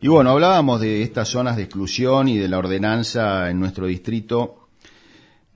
Y 0.00 0.06
bueno, 0.06 0.30
hablábamos 0.30 0.80
de 0.80 1.02
estas 1.02 1.28
zonas 1.28 1.56
de 1.56 1.64
exclusión 1.64 2.28
y 2.28 2.38
de 2.38 2.46
la 2.46 2.58
ordenanza 2.58 3.50
en 3.50 3.58
nuestro 3.58 3.86
distrito. 3.86 4.68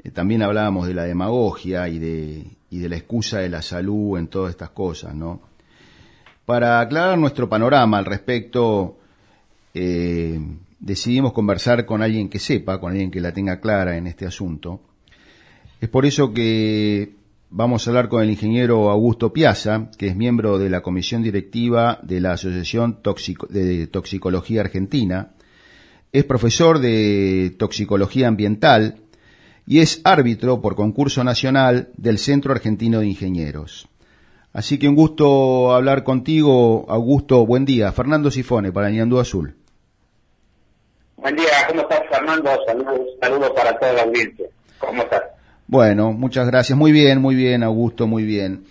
Eh, 0.02 0.10
también 0.10 0.42
hablábamos 0.42 0.88
de 0.88 0.94
la 0.94 1.04
demagogia 1.04 1.88
y 1.88 2.00
de, 2.00 2.44
y 2.68 2.78
de 2.78 2.88
la 2.88 2.96
excusa 2.96 3.38
de 3.38 3.48
la 3.48 3.62
salud 3.62 4.18
en 4.18 4.26
todas 4.26 4.50
estas 4.50 4.70
cosas, 4.70 5.14
¿no? 5.14 5.42
Para 6.44 6.80
aclarar 6.80 7.16
nuestro 7.18 7.48
panorama 7.48 7.98
al 7.98 8.04
respecto, 8.04 8.98
eh, 9.74 10.40
decidimos 10.80 11.32
conversar 11.32 11.86
con 11.86 12.02
alguien 12.02 12.28
que 12.28 12.40
sepa, 12.40 12.80
con 12.80 12.90
alguien 12.90 13.12
que 13.12 13.20
la 13.20 13.32
tenga 13.32 13.60
clara 13.60 13.96
en 13.96 14.08
este 14.08 14.26
asunto. 14.26 14.80
Es 15.80 15.88
por 15.88 16.04
eso 16.04 16.32
que 16.32 17.14
Vamos 17.54 17.86
a 17.86 17.90
hablar 17.90 18.08
con 18.08 18.22
el 18.22 18.30
ingeniero 18.30 18.88
Augusto 18.88 19.34
Piazza, 19.34 19.90
que 19.98 20.06
es 20.06 20.16
miembro 20.16 20.58
de 20.58 20.70
la 20.70 20.80
comisión 20.80 21.22
directiva 21.22 21.98
de 22.00 22.18
la 22.18 22.32
Asociación 22.32 23.00
de 23.50 23.86
Toxicología 23.88 24.62
Argentina. 24.62 25.32
Es 26.12 26.24
profesor 26.24 26.78
de 26.78 27.54
toxicología 27.58 28.28
ambiental 28.28 29.02
y 29.66 29.80
es 29.80 30.00
árbitro 30.02 30.62
por 30.62 30.76
concurso 30.76 31.24
nacional 31.24 31.90
del 31.98 32.16
Centro 32.16 32.52
Argentino 32.52 33.00
de 33.00 33.08
Ingenieros. 33.08 33.86
Así 34.54 34.78
que 34.78 34.88
un 34.88 34.94
gusto 34.94 35.74
hablar 35.74 36.04
contigo, 36.04 36.86
Augusto. 36.88 37.44
Buen 37.44 37.66
día. 37.66 37.92
Fernando 37.92 38.30
Sifone 38.30 38.72
para 38.72 38.88
Ñandú 38.88 39.18
Azul. 39.18 39.54
Buen 41.16 41.36
día, 41.36 41.66
¿cómo 41.68 41.82
estás, 41.82 42.00
Fernando? 42.08 42.50
Saludos, 42.66 43.00
saludos 43.20 43.50
para 43.54 43.78
toda 43.78 43.92
la 43.92 44.02
audiencia. 44.04 44.46
¿Cómo 44.78 45.02
estás? 45.02 45.41
Bueno, 45.72 46.12
muchas 46.12 46.46
gracias. 46.48 46.78
Muy 46.78 46.92
bien, 46.92 47.22
muy 47.22 47.34
bien, 47.34 47.62
Augusto, 47.62 48.06
muy 48.06 48.24
bien. 48.24 48.64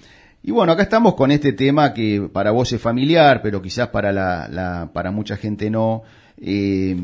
Y 0.43 0.51
bueno, 0.51 0.73
acá 0.73 0.83
estamos 0.83 1.15
con 1.15 1.31
este 1.31 1.51
tema 1.51 1.95
que 1.95 2.29
para 2.31 2.51
vos 2.51 2.71
es 2.73 2.79
familiar, 2.79 3.41
pero 3.41 3.59
quizás 3.59 3.87
para, 3.87 4.11
la, 4.11 4.91
para 4.93 5.09
mucha 5.09 5.35
gente 5.35 5.71
no. 5.71 6.03
Eh, 6.39 6.95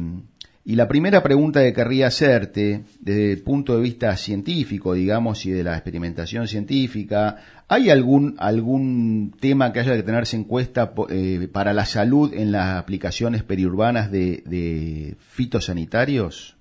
y 0.66 0.76
la 0.76 0.88
primera 0.88 1.24
pregunta 1.24 1.64
que 1.64 1.74
querría 1.74 2.06
hacerte, 2.06 2.84
desde 3.00 3.32
el 3.32 3.42
punto 3.42 3.76
de 3.76 3.82
vista 3.82 4.16
científico, 4.16 4.94
digamos, 4.94 5.44
y 5.48 5.50
de 5.50 5.64
la 5.64 5.74
experimentación 5.74 6.48
científica, 6.48 7.38
¿hay 7.68 7.90
algún, 7.90 8.36
algún 8.38 9.36
tema 9.40 9.74
que 9.74 9.80
haya 9.80 9.96
que 9.96 10.04
tenerse 10.04 10.36
en 10.36 10.44
cuenta 10.44 10.94
eh, 11.10 11.50
para 11.52 11.74
la 11.74 11.88
salud 11.88 12.36
en 12.36 12.52
las 12.52 12.78
aplicaciones 12.78 13.42
periurbanas 13.42 14.12
de, 14.12 14.44
de 14.46 15.16
fitosanitarios? 15.18 16.56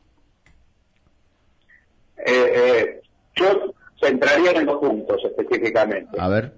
Eh, 2.17 2.33
eh 2.33 2.96
yo 3.37 3.75
centraría 4.01 4.53
en 4.53 4.67
dos 4.67 4.79
puntos 4.81 5.23
específicamente. 5.25 6.20
A 6.20 6.29
ver. 6.29 6.53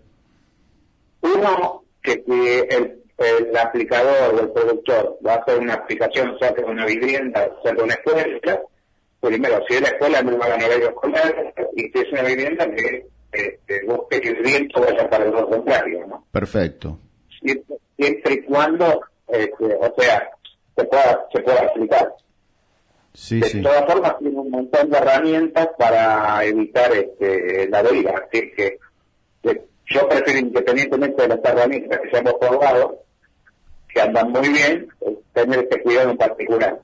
Uno, 1.20 1.84
que 2.02 2.22
si 2.26 2.74
el, 2.74 3.56
aplicador 3.56 4.34
o 4.34 4.40
el 4.40 4.50
productor 4.50 5.18
va 5.26 5.34
a 5.34 5.36
hacer 5.38 5.58
una 5.58 5.74
aplicación 5.74 6.36
cerca 6.38 6.62
de 6.62 6.70
una 6.70 6.86
vivienda, 6.86 7.48
cerca 7.62 7.78
de 7.78 7.82
una 7.82 7.94
escuela, 7.94 8.62
primero, 9.20 9.60
si 9.68 9.74
es 9.74 9.80
la 9.82 9.88
escuela 9.88 10.22
no 10.22 10.38
va 10.38 10.46
a 10.46 10.50
ganar 10.50 10.70
escolar, 10.70 11.54
y 11.74 11.82
si 11.82 11.98
es 11.98 12.12
una 12.12 12.22
vivienda 12.22 12.70
que 12.70 13.06
este, 13.32 13.84
busque 13.86 14.20
que 14.20 14.28
el 14.28 14.42
viento 14.42 14.80
vaya 14.80 15.10
para 15.10 15.24
el 15.24 15.32
lado 15.32 15.50
contrario, 15.50 16.06
¿no? 16.06 16.24
Perfecto. 16.30 16.98
Siempre, 17.40 18.34
y 18.34 18.42
cuando, 18.42 19.00
este, 19.26 19.64
o 19.64 19.94
sea, 19.98 20.30
se 20.76 20.84
pueda, 20.84 21.26
se 21.32 21.40
pueda 21.40 21.62
aplicar 21.62 22.14
de 23.30 23.62
todas 23.62 23.84
formas, 23.86 24.19
tiene 24.19 24.38
un 24.38 24.50
montón 24.50 24.91
de 24.91 24.97
herramientas 24.97 25.69
para 25.78 26.44
evitar 26.44 26.92
este, 26.92 27.69
la 27.69 27.83
deriva. 27.83 28.12
Así 28.12 28.50
que, 28.56 28.78
yo 29.91 30.08
prefiero, 30.08 30.41
independientemente 30.41 31.22
de 31.22 31.28
las 31.28 31.41
herramientas 31.42 32.00
que 32.02 32.10
se 32.10 32.19
hemos 32.19 32.34
probado, 32.34 33.05
que 33.88 34.00
andan 34.00 34.30
muy 34.30 34.48
bien, 34.50 34.88
tener 35.33 35.60
este 35.60 35.83
cuidado 35.83 36.10
en 36.10 36.16
particular. 36.19 36.80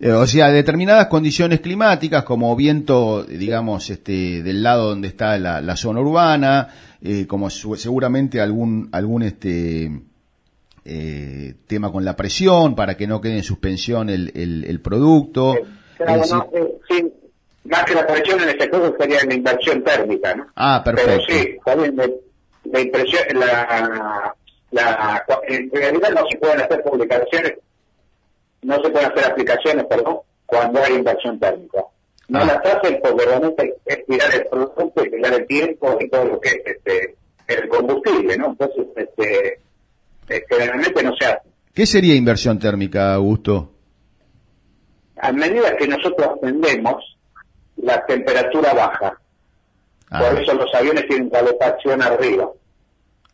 Eh, 0.00 0.10
o 0.10 0.26
sea, 0.26 0.50
determinadas 0.50 1.06
condiciones 1.06 1.60
climáticas, 1.60 2.24
como 2.24 2.56
viento, 2.56 3.24
digamos, 3.24 3.90
este, 3.90 4.42
del 4.42 4.62
lado 4.62 4.88
donde 4.88 5.08
está 5.08 5.38
la, 5.38 5.76
zona 5.76 6.00
urbana, 6.00 6.68
eh, 7.02 7.26
como 7.26 7.50
seguramente 7.50 8.40
algún, 8.40 8.88
algún, 8.92 9.22
este, 9.22 9.90
eh, 10.84 11.54
tema 11.66 11.90
con 11.90 12.04
la 12.04 12.16
presión 12.16 12.74
para 12.74 12.96
que 12.96 13.06
no 13.06 13.20
quede 13.20 13.36
en 13.36 13.42
suspensión 13.42 14.10
el, 14.10 14.32
el, 14.34 14.80
producto. 14.80 15.56
Eh, 15.56 15.64
eh, 15.98 17.12
más 17.64 17.84
que 17.84 17.94
la 17.94 18.06
presión 18.06 18.40
en 18.42 18.50
este 18.50 18.68
caso 18.68 18.94
sería 18.98 19.24
la 19.24 19.34
inversión 19.34 19.82
térmica, 19.82 20.34
¿no? 20.34 20.46
Ah, 20.56 20.82
perfecto. 20.84 21.24
Pero 21.26 21.40
sí, 21.42 21.56
también 21.64 22.14
la 22.64 22.80
impresión, 22.80 23.22
la, 23.34 24.34
la, 24.70 25.24
en 25.48 25.70
realidad 25.70 26.10
no 26.10 26.26
se 26.28 26.36
pueden 26.36 26.60
hacer 26.60 26.82
publicaciones, 26.82 27.54
no 28.62 28.74
se 28.82 28.90
pueden 28.90 29.10
hacer 29.10 29.24
aplicaciones, 29.24 29.86
perdón, 29.86 30.18
cuando 30.46 30.82
hay 30.82 30.94
inversión 30.94 31.38
térmica. 31.38 31.84
No 32.28 32.40
ah. 32.40 32.44
las 32.44 32.74
hacen 32.74 33.00
porque 33.02 33.24
realmente 33.24 33.74
es 33.84 34.06
tirar 34.06 34.34
el 34.34 34.46
producto 34.46 35.04
y 35.04 35.10
tirar 35.10 35.34
el 35.34 35.46
tiempo 35.46 35.96
y 36.00 36.08
todo 36.08 36.24
lo 36.24 36.40
que 36.40 36.48
es 36.48 36.60
este, 36.64 37.16
el 37.48 37.68
combustible, 37.68 38.36
¿no? 38.36 38.46
Entonces, 38.48 38.86
este, 38.96 39.60
generalmente 40.26 41.02
no 41.02 41.14
se 41.16 41.26
hace. 41.26 41.48
¿Qué 41.72 41.86
sería 41.86 42.14
inversión 42.14 42.58
térmica, 42.58 43.14
Augusto? 43.14 43.72
A 45.20 45.32
medida 45.32 45.76
que 45.76 45.88
nosotros 45.88 46.28
ascendemos, 46.36 47.16
la 47.76 48.04
temperatura 48.06 48.72
baja. 48.74 49.18
Ah. 50.10 50.20
Por 50.20 50.40
eso 50.40 50.54
los 50.54 50.72
aviones 50.74 51.06
tienen 51.08 51.30
calefacción 51.30 52.02
arriba. 52.02 52.48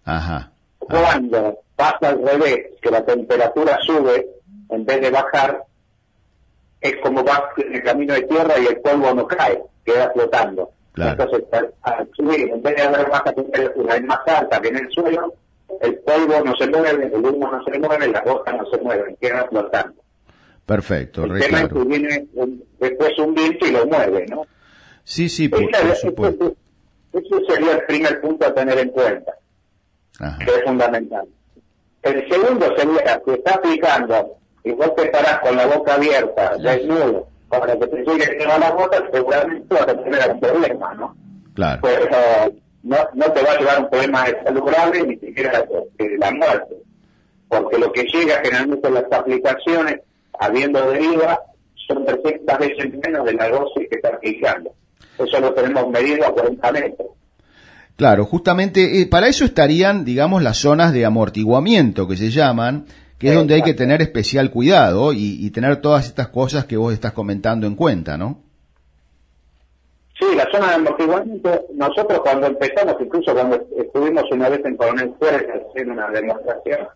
Ajá. 0.04 0.52
Cuando 0.78 1.60
pasa 1.76 2.08
al 2.08 2.22
revés, 2.26 2.66
que 2.80 2.90
la 2.90 3.04
temperatura 3.04 3.78
sube 3.82 4.26
en 4.70 4.84
vez 4.84 5.00
de 5.00 5.10
bajar, 5.10 5.64
es 6.80 6.96
como 7.02 7.22
va 7.24 7.50
en 7.58 7.74
el 7.74 7.82
camino 7.82 8.14
de 8.14 8.22
tierra 8.22 8.58
y 8.58 8.66
el 8.66 8.80
polvo 8.80 9.12
no 9.12 9.26
cae, 9.26 9.62
queda 9.84 10.10
flotando. 10.12 10.70
Entonces, 10.96 11.44
al 11.82 12.10
subir, 12.14 12.50
en 12.50 12.62
vez 12.62 12.76
de 12.76 12.82
haber 12.82 13.08
baja 13.08 13.32
temperatura, 13.32 13.96
es 13.96 14.02
más 14.04 14.20
alta 14.26 14.60
que 14.60 14.68
en 14.68 14.76
el 14.76 14.92
suelo, 14.92 15.34
el 15.80 15.98
polvo 15.98 16.44
no 16.44 16.54
se 16.56 16.66
mueve, 16.68 17.06
el 17.06 17.24
humo 17.24 17.50
no 17.50 17.62
se 17.64 17.78
mueve, 17.78 18.08
las 18.08 18.24
gotas 18.24 18.54
no 18.56 18.66
se 18.70 18.78
mueven, 18.78 19.16
quedan 19.20 19.48
flotando. 19.48 20.02
Perfecto, 20.66 21.24
El 21.24 21.40
tema 21.40 21.62
es 21.62 21.68
que 21.68 21.84
viene 21.84 22.26
después 22.78 23.18
un 23.18 23.34
viento 23.34 23.66
y 23.66 23.72
lo 23.72 23.86
mueve, 23.86 24.26
¿no? 24.28 24.46
Sí, 25.02 25.28
sí, 25.28 25.48
por, 25.48 25.62
supuesto. 25.96 26.54
Ese 27.12 27.44
sería 27.48 27.72
el 27.72 27.82
primer 27.86 28.20
punto 28.20 28.46
a 28.46 28.54
tener 28.54 28.78
en 28.78 28.90
cuenta, 28.90 29.32
que 30.38 30.50
es 30.50 30.62
fundamental. 30.64 31.26
El 32.02 32.28
segundo 32.30 32.66
sería 32.76 33.20
que 33.24 33.32
está 33.32 33.54
aplicando 33.54 34.36
y 34.62 34.72
vos 34.72 34.94
te 34.94 35.06
parás 35.06 35.40
con 35.40 35.56
la 35.56 35.66
boca 35.66 35.94
abierta, 35.94 36.56
desnudo, 36.56 37.26
para 37.48 37.76
que 37.76 37.86
te 37.88 38.04
llegue 38.04 38.44
a 38.44 38.58
la 38.58 38.70
gota, 38.70 39.02
seguramente 39.12 39.74
vas 39.74 39.88
a 39.88 40.04
tener 40.04 40.20
algún 40.20 40.40
problema, 40.40 40.94
¿no? 40.94 41.16
Claro. 41.54 41.80
Pues, 41.80 41.98
no, 42.82 42.96
no 43.14 43.32
te 43.32 43.42
va 43.42 43.52
a 43.52 43.58
llevar 43.58 43.80
un 43.80 43.90
problema 43.90 44.24
de 44.24 44.42
salud 44.42 44.62
grave 44.62 45.06
ni 45.06 45.16
siquiera 45.18 45.64
de 45.98 46.18
la 46.18 46.30
muerte, 46.30 46.76
porque 47.48 47.78
lo 47.78 47.92
que 47.92 48.04
llega 48.04 48.40
generalmente 48.42 48.88
en 48.88 48.94
las 48.94 49.12
aplicaciones, 49.12 50.00
habiendo 50.38 50.90
deriva, 50.90 51.40
son 51.86 52.04
300 52.04 52.58
veces 52.58 52.92
menos 53.04 53.26
de 53.26 53.34
la 53.34 53.48
dosis 53.48 53.88
que 53.88 53.96
está 53.96 54.08
aplicando. 54.08 54.72
Eso 55.18 55.40
lo 55.40 55.52
tenemos 55.52 55.88
medido 55.90 56.26
a 56.26 56.32
40 56.32 56.72
metros. 56.72 57.08
Claro, 57.96 58.24
justamente 58.24 59.02
eh, 59.02 59.06
para 59.06 59.28
eso 59.28 59.44
estarían, 59.44 60.06
digamos, 60.06 60.42
las 60.42 60.56
zonas 60.56 60.94
de 60.94 61.04
amortiguamiento 61.04 62.08
que 62.08 62.16
se 62.16 62.30
llaman, 62.30 62.86
que 63.18 63.28
es 63.28 63.34
donde 63.34 63.54
hay 63.54 63.62
que 63.62 63.74
tener 63.74 64.00
especial 64.00 64.50
cuidado 64.50 65.12
y, 65.12 65.44
y 65.44 65.50
tener 65.50 65.82
todas 65.82 66.06
estas 66.06 66.28
cosas 66.28 66.64
que 66.64 66.78
vos 66.78 66.94
estás 66.94 67.12
comentando 67.12 67.66
en 67.66 67.74
cuenta, 67.74 68.16
¿no? 68.16 68.49
Sí, 70.20 70.26
la 70.36 70.46
zona 70.52 70.68
de 70.68 70.74
amortiguamiento, 70.74 71.66
nosotros 71.72 72.20
cuando 72.20 72.48
empezamos, 72.48 72.94
incluso 73.00 73.32
cuando 73.32 73.58
estuvimos 73.78 74.24
una 74.30 74.50
vez 74.50 74.60
en 74.66 74.76
Coronel 74.76 75.14
Suárez 75.18 75.48
haciendo 75.48 75.94
una 75.94 76.10
demostración, 76.10 76.88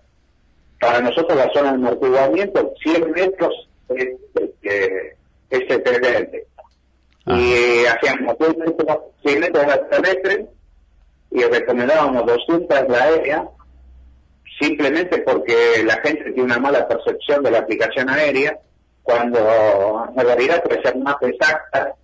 para 0.78 1.00
nosotros 1.00 1.38
la 1.38 1.50
zona 1.54 1.70
de 1.70 1.76
amortiguamiento, 1.76 2.74
100 2.82 3.12
metros 3.12 3.68
es, 3.88 4.10
es, 4.62 5.16
excedente. 5.48 6.46
Ah. 7.24 7.40
Y 7.40 7.86
hacíamos 7.86 8.36
100 8.36 8.58
metros, 8.58 8.98
100 9.24 9.40
metros 9.40 9.66
de 9.68 9.78
terrestre 9.78 10.46
y 11.30 11.42
recomendábamos 11.44 12.26
200 12.26 12.88
la 12.90 13.04
aérea, 13.04 13.48
simplemente 14.60 15.22
porque 15.22 15.82
la 15.82 15.94
gente 16.02 16.24
tiene 16.24 16.42
una 16.42 16.58
mala 16.58 16.86
percepción 16.86 17.42
de 17.42 17.52
la 17.52 17.60
aplicación 17.60 18.10
aérea, 18.10 18.58
cuando 19.02 20.12
en 20.14 20.26
realidad 20.26 20.62
puede 20.62 20.82
ser 20.82 20.98
más 20.98 21.16
exacta 21.22 21.94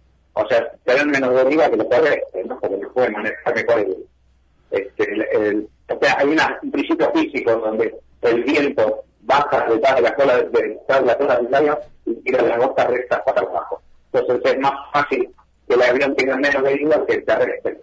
o 0.43 0.49
sea, 0.49 0.67
dan 0.85 1.11
menos 1.11 1.35
deriva 1.35 1.71
que 1.71 1.77
los 1.77 1.89
terrestres, 1.89 2.47
¿no? 2.47 2.59
Porque 2.59 2.77
no 2.77 2.93
pueden 2.93 3.13
manejar 3.13 3.55
mejor 3.55 3.79
el, 3.81 3.97
este, 4.71 5.13
el, 5.33 5.69
o 5.89 5.99
sea, 6.01 6.19
hay 6.19 6.29
un 6.29 6.71
principio 6.71 7.11
físico 7.13 7.57
donde 7.57 7.95
el 8.23 8.45
viento 8.45 9.05
baja 9.23 9.67
detrás 9.69 9.97
de 9.97 10.03
la 10.03 10.15
cola 10.15 10.37
de, 10.37 10.49
de 10.49 10.81
la 11.05 11.17
cola 11.17 11.37
del 11.39 11.55
avión 11.55 11.79
y 12.07 12.15
tira 12.17 12.43
las 12.43 12.59
gotas 12.59 12.89
rectas 12.89 13.21
para 13.25 13.41
abajo. 13.41 13.83
Entonces 14.13 14.53
es 14.53 14.61
más 14.61 14.73
fácil 14.93 15.29
que 15.69 15.75
el 15.75 15.83
avión 15.83 16.15
tenga 16.17 16.37
menos 16.37 16.63
deriva 16.63 17.07
que 17.07 17.15
el 17.15 17.25
terrestre 17.25 17.79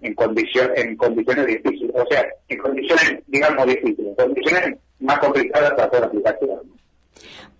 en 0.00 0.14
condición, 0.14 0.70
en 0.76 0.96
condiciones 0.96 1.46
difíciles, 1.46 1.94
o 1.94 2.06
sea, 2.06 2.24
en 2.48 2.58
condiciones, 2.58 3.22
digamos, 3.26 3.66
difíciles, 3.66 4.06
en 4.06 4.14
condiciones 4.14 4.78
más 5.00 5.18
complicadas 5.18 5.72
para 5.72 6.00
la 6.00 6.06
aplicación. 6.06 6.60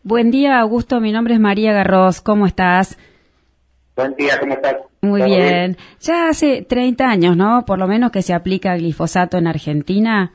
Buen 0.02 0.30
día, 0.30 0.60
Augusto. 0.60 1.00
Mi 1.00 1.12
nombre 1.12 1.34
es 1.34 1.40
María 1.40 1.72
Garros. 1.72 2.20
¿Cómo 2.20 2.46
estás? 2.46 2.96
Buen 3.98 4.14
día, 4.14 4.38
¿cómo 4.38 4.54
estás? 4.54 4.76
Muy 5.00 5.22
bien. 5.22 5.76
Ya 6.02 6.28
hace 6.28 6.62
30 6.62 7.04
años, 7.04 7.36
¿no? 7.36 7.64
Por 7.66 7.80
lo 7.80 7.88
menos 7.88 8.12
que 8.12 8.22
se 8.22 8.32
aplica 8.32 8.76
glifosato 8.76 9.38
en 9.38 9.48
Argentina. 9.48 10.34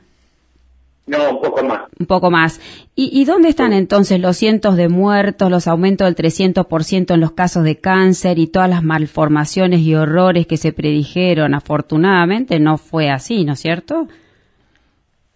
No, 1.05 1.29
un 1.29 1.41
poco 1.41 1.63
más. 1.63 1.83
Un 1.97 2.05
poco 2.05 2.29
más. 2.29 2.59
¿Y, 2.93 3.21
y 3.21 3.23
dónde 3.23 3.47
están 3.47 3.71
entonces 3.71 4.19
los 4.19 4.35
cientos 4.35 4.75
de 4.75 4.89
muertos, 4.89 5.49
los 5.49 5.67
aumentos 5.67 6.05
del 6.05 6.17
300% 6.17 7.13
en 7.13 7.21
los 7.21 7.31
casos 7.31 7.63
de 7.63 7.77
cáncer 7.77 8.37
y 8.37 8.47
todas 8.47 8.69
las 8.69 8.83
malformaciones 8.83 9.79
y 9.79 9.95
horrores 9.95 10.45
que 10.45 10.57
se 10.57 10.73
predijeron? 10.73 11.53
Afortunadamente 11.53 12.59
no 12.59 12.77
fue 12.77 13.09
así, 13.09 13.45
¿no 13.45 13.53
es 13.53 13.61
cierto? 13.61 14.09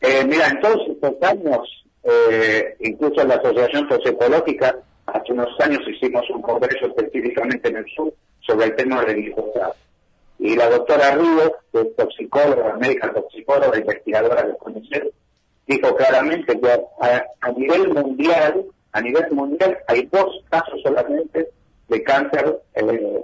Eh, 0.02 0.26
mira, 0.28 0.50
en 0.50 0.60
todos 0.60 0.82
estos 0.90 1.14
años, 1.22 1.86
eh, 2.04 2.76
incluso 2.82 3.22
en 3.22 3.30
la 3.30 3.36
Asociación 3.36 3.88
Toxicológica, 3.88 4.76
hace 5.08 5.34
unos 5.34 5.50
años 5.60 5.82
hicimos 5.88 6.30
un 6.30 6.42
congreso 6.42 6.88
específicamente 6.88 7.70
en 7.70 7.78
el 7.78 7.86
sur 7.90 8.14
sobre 8.42 8.68
el 8.68 8.76
tema 8.76 9.04
del 9.04 9.16
glifosato. 9.16 9.76
Y 10.40 10.56
la 10.56 10.70
doctora 10.70 11.16
Ríos, 11.16 11.52
que 11.72 11.82
es 11.82 11.96
toxicóloga, 11.96 12.76
médica 12.78 13.12
toxicóloga, 13.12 13.80
investigadora 13.80 14.44
de 14.44 14.58
CONICET, 14.58 15.12
dijo 15.66 15.96
claramente 15.96 16.60
que 16.60 16.72
a, 16.72 17.52
nivel 17.52 17.94
mundial, 17.94 18.66
a 18.92 19.02
nivel 19.02 19.32
mundial 19.32 19.78
hay 19.88 20.04
dos 20.12 20.44
casos 20.50 20.80
solamente 20.84 21.50
de 21.88 22.04
cáncer 22.04 22.62
eh, 22.76 23.24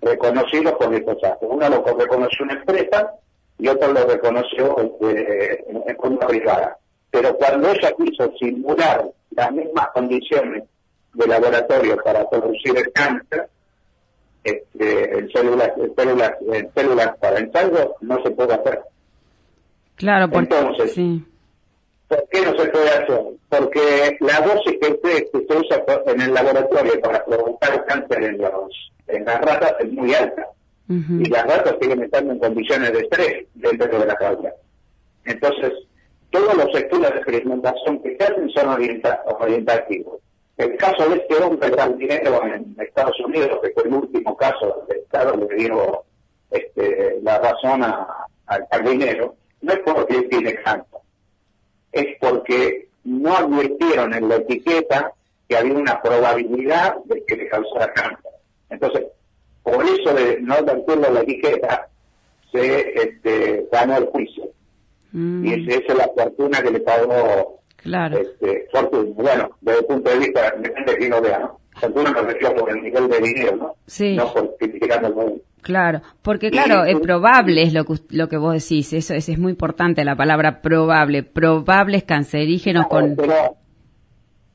reconocidos 0.00 0.72
por 0.74 0.90
glifosato. 0.90 1.46
Uno 1.46 1.68
lo 1.68 1.82
reconoció 1.82 2.44
una 2.44 2.54
empresa 2.54 3.12
y 3.58 3.68
otro 3.68 3.92
lo 3.92 4.06
reconoció 4.06 4.76
eh, 5.02 5.64
en 5.86 5.96
forma 5.96 6.26
privada. 6.26 6.78
Pero 7.10 7.36
cuando 7.36 7.70
ella 7.70 7.92
quiso 7.92 8.32
simular 8.38 9.04
las 9.30 9.52
mismas 9.52 9.88
condiciones 9.88 10.64
de 11.14 11.26
laboratorio 11.26 11.96
para 12.02 12.28
producir 12.28 12.76
el 12.76 12.92
cáncer, 12.92 13.48
este, 14.42 15.28
células, 15.32 15.72
células, 15.96 16.32
células 16.74 17.16
para 17.18 17.38
ensayo, 17.38 17.94
no 18.00 18.22
se 18.22 18.30
puede 18.30 18.54
hacer. 18.54 18.80
Claro, 19.96 20.28
porque, 20.28 20.54
Entonces, 20.54 20.92
sí. 20.92 21.24
¿por 22.08 22.28
qué 22.30 22.42
no 22.42 22.58
se 22.58 22.68
puede 22.68 22.88
hacer? 22.90 23.20
Porque 23.48 24.16
la 24.20 24.40
dosis 24.40 24.78
que, 24.80 25.00
que 25.00 25.46
se 25.48 25.56
usa 25.56 25.84
en 26.06 26.20
el 26.20 26.34
laboratorio 26.34 27.00
para 27.00 27.24
provocar 27.24 27.84
cáncer 27.86 28.24
en, 28.24 28.38
los, 28.38 28.92
en 29.06 29.24
las 29.24 29.40
ratas 29.40 29.74
es 29.80 29.92
muy 29.92 30.14
alta. 30.14 30.46
Y 30.86 31.30
las 31.30 31.44
ratas 31.44 31.76
siguen 31.80 32.02
estando 32.02 32.34
en 32.34 32.38
condiciones 32.38 32.92
de 32.92 32.98
estrés 32.98 33.46
dentro 33.54 33.98
de 33.98 34.06
la 34.06 34.16
jaula. 34.16 34.52
Entonces, 35.24 35.72
todos 36.30 36.54
los 36.56 36.74
estudios 36.74 37.10
de 37.10 37.16
experimentación 37.20 38.02
que 38.02 38.16
se 38.16 38.24
hacen 38.24 38.50
son 38.50 38.68
orientativos. 39.40 40.20
El 40.56 40.76
caso 40.76 41.08
de 41.08 41.16
este 41.16 41.34
hombre 41.42 41.70
dinero 41.96 42.44
en 42.46 42.76
Estados 42.78 43.18
Unidos, 43.20 43.58
que 43.62 43.70
fue 43.70 43.84
el 43.84 43.94
último 43.94 44.36
caso 44.36 44.84
del 44.88 44.98
Estado 44.98 45.36
le 45.36 45.54
dio 45.56 46.04
este, 46.50 47.18
la 47.22 47.38
razón 47.38 47.82
al 47.82 48.84
dinero, 48.84 49.34
no 49.62 49.72
es 49.72 49.78
porque 49.80 50.14
él 50.16 50.28
tiene 50.28 50.54
cáncer, 50.62 51.00
es 51.90 52.16
porque 52.20 52.88
no 53.04 53.36
advirtieron 53.36 54.14
en 54.14 54.28
la 54.28 54.36
etiqueta 54.36 55.12
que 55.48 55.56
había 55.56 55.74
una 55.74 56.00
probabilidad 56.00 56.96
de 57.04 57.24
que 57.24 57.36
le 57.36 57.48
causara 57.48 57.92
cáncer. 57.92 58.30
Entonces, 58.70 59.04
por 59.62 59.84
eso 59.84 60.14
de 60.14 60.40
no 60.40 60.54
advertirlo 60.54 61.08
en 61.08 61.14
la 61.14 61.20
etiqueta, 61.20 61.88
se 62.52 63.02
este, 63.02 63.66
ganó 63.72 63.96
el 63.96 64.06
juicio. 64.06 64.44
Mm. 65.12 65.44
Y 65.44 65.72
esa 65.72 65.92
es 65.92 65.98
la 65.98 66.08
fortuna 66.14 66.62
que 66.62 66.70
le 66.70 66.80
pagó 66.80 67.60
Claro. 67.84 68.16
Este, 68.18 68.66
bueno, 69.14 69.50
desde 69.60 69.80
el 69.80 69.84
punto 69.84 70.10
de 70.10 70.18
vista, 70.18 70.54
depende 70.58 70.92
de 70.92 70.98
quién 70.98 71.10
lo 71.10 71.20
vea, 71.20 71.38
¿no? 71.38 71.60
Fortuna 71.74 72.12
me 72.12 72.22
refiero 72.22 72.56
por 72.56 72.70
el 72.70 72.82
nivel 72.82 73.08
de 73.10 73.18
dinero, 73.20 73.56
¿no? 73.56 73.76
Sí. 73.86 74.16
No 74.16 74.32
por 74.32 74.56
criticando 74.56 75.08
el 75.08 75.14
mundo. 75.14 75.42
Claro, 75.60 76.00
porque 76.22 76.50
claro, 76.50 76.84
es 76.84 76.98
probable 77.00 77.62
es 77.62 77.74
lo 77.74 77.84
que, 77.84 77.94
lo 78.10 78.28
que 78.28 78.38
vos 78.38 78.54
decís, 78.54 78.92
eso 78.94 79.12
es, 79.12 79.28
es 79.28 79.38
muy 79.38 79.52
importante 79.52 80.04
la 80.04 80.16
palabra 80.16 80.62
probable, 80.62 81.22
probables 81.22 82.04
cancerígenos 82.04 82.86
con... 82.86 83.16
Pero, 83.16 83.56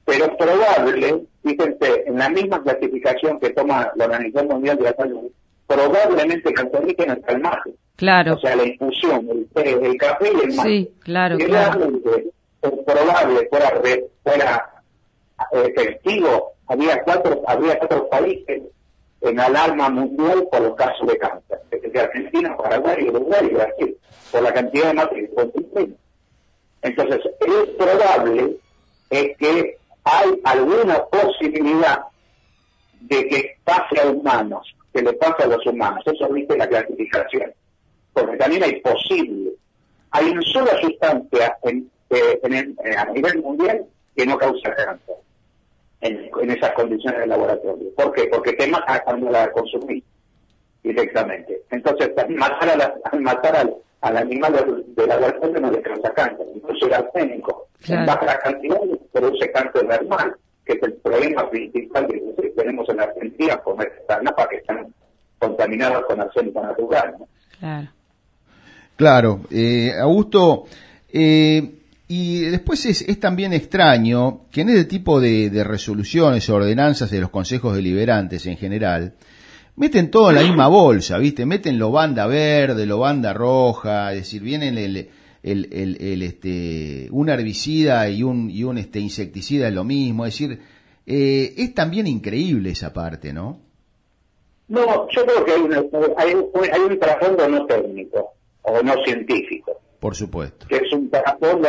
pero 0.05 0.37
probable, 0.37 1.23
fíjense, 1.43 2.03
en 2.07 2.17
la 2.17 2.29
misma 2.29 2.63
clasificación 2.63 3.39
que 3.39 3.51
toma 3.51 3.91
la 3.95 4.05
Organización 4.05 4.47
Mundial 4.47 4.77
de 4.77 4.83
la 4.83 4.93
Salud, 4.93 5.31
probablemente 5.67 6.53
cancerígenos 6.53 7.17
calmaje. 7.25 7.71
Claro. 7.95 8.35
O 8.35 8.39
sea, 8.39 8.55
la 8.55 8.65
infusión, 8.65 9.27
el 9.29 9.67
el 9.67 9.97
café 9.97 10.31
y 10.31 10.45
el 10.47 10.55
mate. 10.55 10.69
Sí, 10.69 10.91
claro, 11.03 11.37
claro 11.37 11.91
probable 12.61 13.47
fuera, 13.49 13.81
fuera 14.23 14.83
eh, 15.51 15.73
efectivo, 15.75 16.53
había 16.67 17.01
cuatro, 17.03 17.41
había 17.47 17.77
cuatro 17.79 18.09
países 18.09 18.63
en 19.21 19.39
alarma 19.39 19.89
mundial 19.89 20.47
por 20.51 20.61
los 20.61 20.75
casos 20.75 21.07
de 21.07 21.17
cáncer, 21.17 21.59
desde 21.71 21.99
Argentina, 21.99 22.55
Paraguay, 22.55 23.09
Uruguay 23.09 23.47
y 23.49 23.53
Brasil, 23.53 23.97
por 24.31 24.41
la 24.43 24.53
cantidad 24.53 24.87
de 24.87 24.93
matriz 24.93 25.29
Entonces, 26.81 27.21
es 27.39 27.69
probable 27.77 28.57
es 29.09 29.37
que 29.37 29.77
hay 30.03 30.39
alguna 30.43 31.03
posibilidad 31.05 32.03
de 33.01 33.27
que 33.27 33.57
pase 33.63 33.99
a 34.01 34.07
humanos, 34.07 34.75
que 34.93 35.01
le 35.01 35.13
pase 35.13 35.43
a 35.43 35.47
los 35.47 35.65
humanos. 35.65 36.03
Eso 36.05 36.27
dice 36.33 36.57
la 36.57 36.67
clasificación. 36.67 37.51
Porque 38.13 38.37
también 38.37 38.63
hay 38.63 38.79
posible. 38.81 39.51
Hay 40.11 40.29
una 40.29 40.41
sola 40.41 40.79
sustancia 40.81 41.57
en 41.63 41.89
eh, 42.09 42.39
a 42.97 43.05
nivel 43.05 43.41
mundial 43.41 43.85
que 44.15 44.25
no 44.25 44.37
causa 44.37 44.73
cáncer 44.75 45.15
en, 46.01 46.51
esas 46.51 46.71
condiciones 46.71 47.19
de 47.21 47.27
laboratorio. 47.27 47.89
¿Por 47.95 48.13
qué? 48.13 48.27
Porque 48.31 48.53
te 48.53 48.67
mata 48.67 49.03
cuando 49.03 49.29
la 49.29 49.51
consumís 49.51 50.03
directamente. 50.83 51.61
Entonces, 51.71 52.11
matar, 52.29 52.69
a 52.69 52.75
la, 52.75 52.95
matar 53.19 53.55
al, 53.55 53.75
al, 54.01 54.17
animal 54.17 54.85
del, 54.95 55.07
laboratorio 55.07 55.59
no 55.59 55.71
le 55.71 55.81
causa 55.81 56.13
cáncer. 56.13 56.47
Incluso 56.55 56.87
el 56.87 56.93
arsénico, 56.93 57.67
en 57.87 58.05
baja 58.05 58.39
cantidad, 58.39 58.79
produce 59.11 59.51
cáncer 59.51 59.85
normal, 59.85 60.35
que 60.65 60.73
es 60.73 60.83
el 60.83 60.93
problema 60.93 61.49
principal 61.49 62.07
que 62.07 62.49
tenemos 62.55 62.87
en 62.89 62.97
la 62.97 63.03
Argentina 63.03 63.57
con 63.57 63.81
estas 63.81 64.23
napas 64.23 64.47
que 64.47 64.57
están 64.57 64.93
contaminadas 65.37 66.03
con 66.05 66.21
arsénico 66.21 66.61
natural. 66.61 67.15
Claro. 67.59 67.87
Claro. 68.95 69.39
Eh, 69.49 69.93
Augusto, 69.97 70.65
eh, 71.11 71.78
y 72.11 72.39
después 72.39 72.87
es, 72.87 73.03
es, 73.03 73.19
también 73.19 73.53
extraño 73.53 74.47
que 74.51 74.61
en 74.61 74.69
este 74.69 74.85
tipo 74.85 75.21
de, 75.21 75.63
resoluciones 75.63 76.49
o 76.49 76.55
ordenanzas 76.55 77.11
de 77.11 77.21
los 77.21 77.29
consejos 77.29 77.75
deliberantes 77.75 78.47
en 78.47 78.57
general, 78.57 79.13
meten 79.75 80.09
todo 80.09 80.31
en 80.31 80.37
la 80.37 80.41
misma 80.41 80.67
bolsa, 80.67 81.19
¿viste? 81.19 81.45
Meten 81.45 81.77
lo 81.77 81.91
banda 81.91 82.25
verde, 82.25 82.87
lo 82.87 82.97
banda 82.97 83.31
roja, 83.31 84.11
es 84.11 84.21
decir, 84.21 84.41
vienen 84.41 84.79
el, 84.79 85.07
el, 85.43 85.67
el, 86.01 86.23
este, 86.23 87.09
un 87.11 87.29
herbicida 87.29 88.09
y 88.09 88.23
un, 88.23 88.49
y 88.49 88.63
un 88.63 88.79
este, 88.79 88.99
insecticida 88.99 89.67
es 89.67 89.73
lo 89.75 89.83
mismo, 89.83 90.25
es 90.25 90.33
decir, 90.33 90.59
eh, 91.05 91.53
es 91.57 91.75
también 91.75 92.07
increíble 92.07 92.71
esa 92.71 92.91
parte, 92.91 93.31
¿no? 93.33 93.59
No, 94.67 95.07
yo 95.11 95.25
creo 95.27 95.45
que 95.45 95.51
hay, 95.51 95.61
una, 95.61 95.77
hay, 96.17 96.33
hay 96.73 96.81
un 96.81 96.99
trasfondo 96.99 97.47
no 97.47 97.67
técnico 97.67 98.33
o 98.63 98.81
no 98.81 98.95
científico. 99.05 99.78
Por 99.99 100.15
supuesto. 100.15 100.67
Que 100.67 100.77
es 100.77 100.93
un 100.93 101.09
trasfondo 101.09 101.67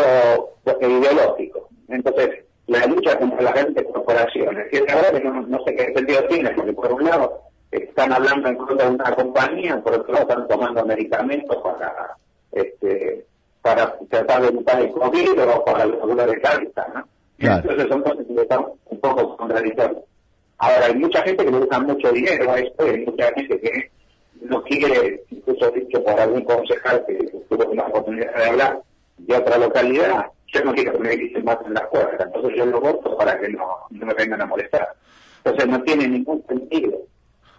ideológico. 0.80 1.68
Entonces, 1.88 2.44
la 2.66 2.86
lucha 2.86 3.18
contra 3.18 3.42
las 3.42 3.54
grandes 3.54 3.84
corporaciones, 3.92 4.68
que 4.70 4.80
la 4.82 4.94
verdad 4.94 5.20
que 5.20 5.28
no, 5.28 5.64
sé 5.64 5.74
qué 5.74 5.92
sentido 5.92 6.24
tiene, 6.28 6.50
porque 6.50 6.72
por 6.72 6.92
un 6.92 7.04
lado 7.04 7.42
están 7.70 8.12
hablando 8.12 8.48
en 8.48 8.56
contra 8.56 8.86
de 8.86 8.94
una 8.94 9.14
compañía, 9.14 9.80
por 9.80 9.94
otro 9.94 10.12
lado 10.12 10.28
están 10.28 10.48
tomando 10.48 10.84
medicamentos 10.86 11.56
para 11.62 12.16
este 12.52 13.26
para 13.62 13.94
tratar 14.08 14.42
de 14.42 14.48
evitar 14.48 14.80
el 14.80 14.90
COVID 14.92 15.42
o 15.42 15.64
para 15.64 15.84
la 15.84 15.98
salud 15.98 16.22
de 16.22 16.40
cáncer, 16.40 16.84
¿no? 16.94 17.04
Entonces 17.38 17.88
son 17.88 18.02
cosas 18.02 18.26
que 18.26 18.40
están 18.40 18.64
un 18.86 19.00
poco 19.00 19.36
contradictorias. 19.36 20.02
Ahora, 20.58 20.86
hay 20.86 20.94
mucha 20.94 21.22
gente 21.22 21.44
que 21.44 21.50
le 21.50 21.58
gusta 21.58 21.80
mucho 21.80 22.12
dinero 22.12 22.52
a 22.52 22.58
esto, 22.58 22.86
y 22.86 22.90
hay 22.90 23.04
mucha 23.04 23.32
gente 23.32 23.60
que 23.60 23.90
no 24.40 24.62
quiere, 24.62 25.24
incluso 25.30 25.70
dicho 25.70 26.02
por 26.02 26.18
algún 26.18 26.44
concejal 26.44 27.04
que 27.06 27.18
tuvo 27.48 27.74
la 27.74 27.86
oportunidad 27.86 28.34
de 28.34 28.44
hablar 28.44 28.82
de 29.18 29.36
otra 29.36 29.58
localidad, 29.58 30.26
yo 30.48 30.64
no 30.64 30.72
quiero 30.72 30.92
que 30.92 30.98
me 30.98 31.16
dicen 31.16 31.44
más 31.44 31.58
en 31.66 31.74
las 31.74 31.86
puertas, 31.88 32.26
entonces 32.26 32.52
yo 32.56 32.66
lo 32.66 32.80
voto 32.80 33.16
para 33.16 33.38
que 33.38 33.48
no, 33.48 33.66
no 33.90 34.06
me 34.06 34.14
vengan 34.14 34.42
a 34.42 34.46
molestar. 34.46 34.88
Entonces 35.44 35.68
no 35.68 35.82
tiene 35.82 36.08
ningún 36.08 36.44
sentido. 36.46 36.98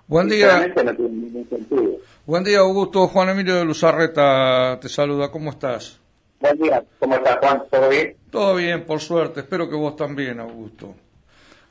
Buen 0.08 0.28
día. 0.28 0.68
No 0.68 0.74
tiene 0.74 0.94
ningún 0.94 1.50
sentido. 1.50 1.98
Buen 2.26 2.44
día, 2.44 2.60
Augusto. 2.60 3.08
Juan 3.08 3.30
Emilio 3.30 3.56
de 3.56 3.66
Luzarreta 3.66 4.78
te 4.80 4.90
saluda. 4.90 5.32
¿Cómo 5.32 5.52
estás? 5.52 6.00
Buen 6.40 6.58
día. 6.60 6.84
¿Cómo 7.00 7.16
estás, 7.16 7.38
Juan? 7.38 7.64
¿Todo 7.72 7.90
bien? 7.90 8.16
Todo 8.30 8.56
bien, 8.56 8.86
por 8.86 9.00
suerte. 9.00 9.40
Espero 9.40 9.70
que 9.70 9.76
vos 9.76 9.96
también, 9.96 10.40
Augusto. 10.40 10.94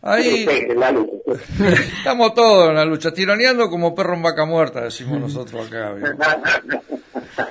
Ahí 0.02 0.47
estamos 1.99 2.35
todos 2.35 2.71
en 2.71 2.76
la 2.76 2.85
lucha, 2.85 3.12
tironeando 3.12 3.69
como 3.69 3.95
perro 3.95 4.14
en 4.14 4.23
vaca 4.23 4.47
muerta, 4.47 4.83
decimos 4.83 5.21
nosotros 5.21 5.66
acá. 5.66 5.95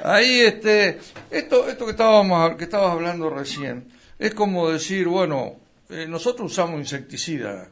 Ahí 0.03 0.41
este, 0.41 0.99
esto, 1.29 1.67
esto 1.67 1.85
que 1.85 1.91
estábamos, 1.91 2.55
que 2.55 2.63
estabas 2.63 2.91
hablando 2.91 3.29
recién, 3.29 3.87
es 4.17 4.33
como 4.33 4.69
decir, 4.69 5.07
bueno, 5.07 5.57
eh, 5.89 6.07
nosotros 6.07 6.51
usamos 6.51 6.79
insecticida, 6.79 7.69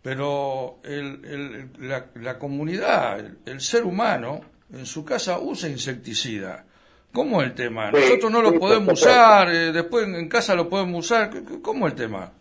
pero 0.00 0.80
la, 1.78 2.38
comunidad, 2.38 3.24
el, 3.44 3.60
ser 3.60 3.84
humano, 3.84 4.40
en 4.72 4.86
su 4.86 5.04
casa 5.04 5.38
usa 5.38 5.68
insecticida. 5.68 6.64
¿Cómo 7.12 7.42
es 7.42 7.48
el 7.48 7.54
tema? 7.54 7.90
Nosotros 7.90 8.32
no 8.32 8.42
lo 8.42 8.58
podemos 8.58 9.00
usar, 9.00 9.48
eh, 9.54 9.70
después 9.70 10.08
en 10.08 10.28
casa 10.28 10.54
lo 10.54 10.68
podemos 10.68 11.04
usar. 11.04 11.30
¿Cómo 11.62 11.86
es 11.86 11.92
el 11.92 11.98
tema? 11.98 12.32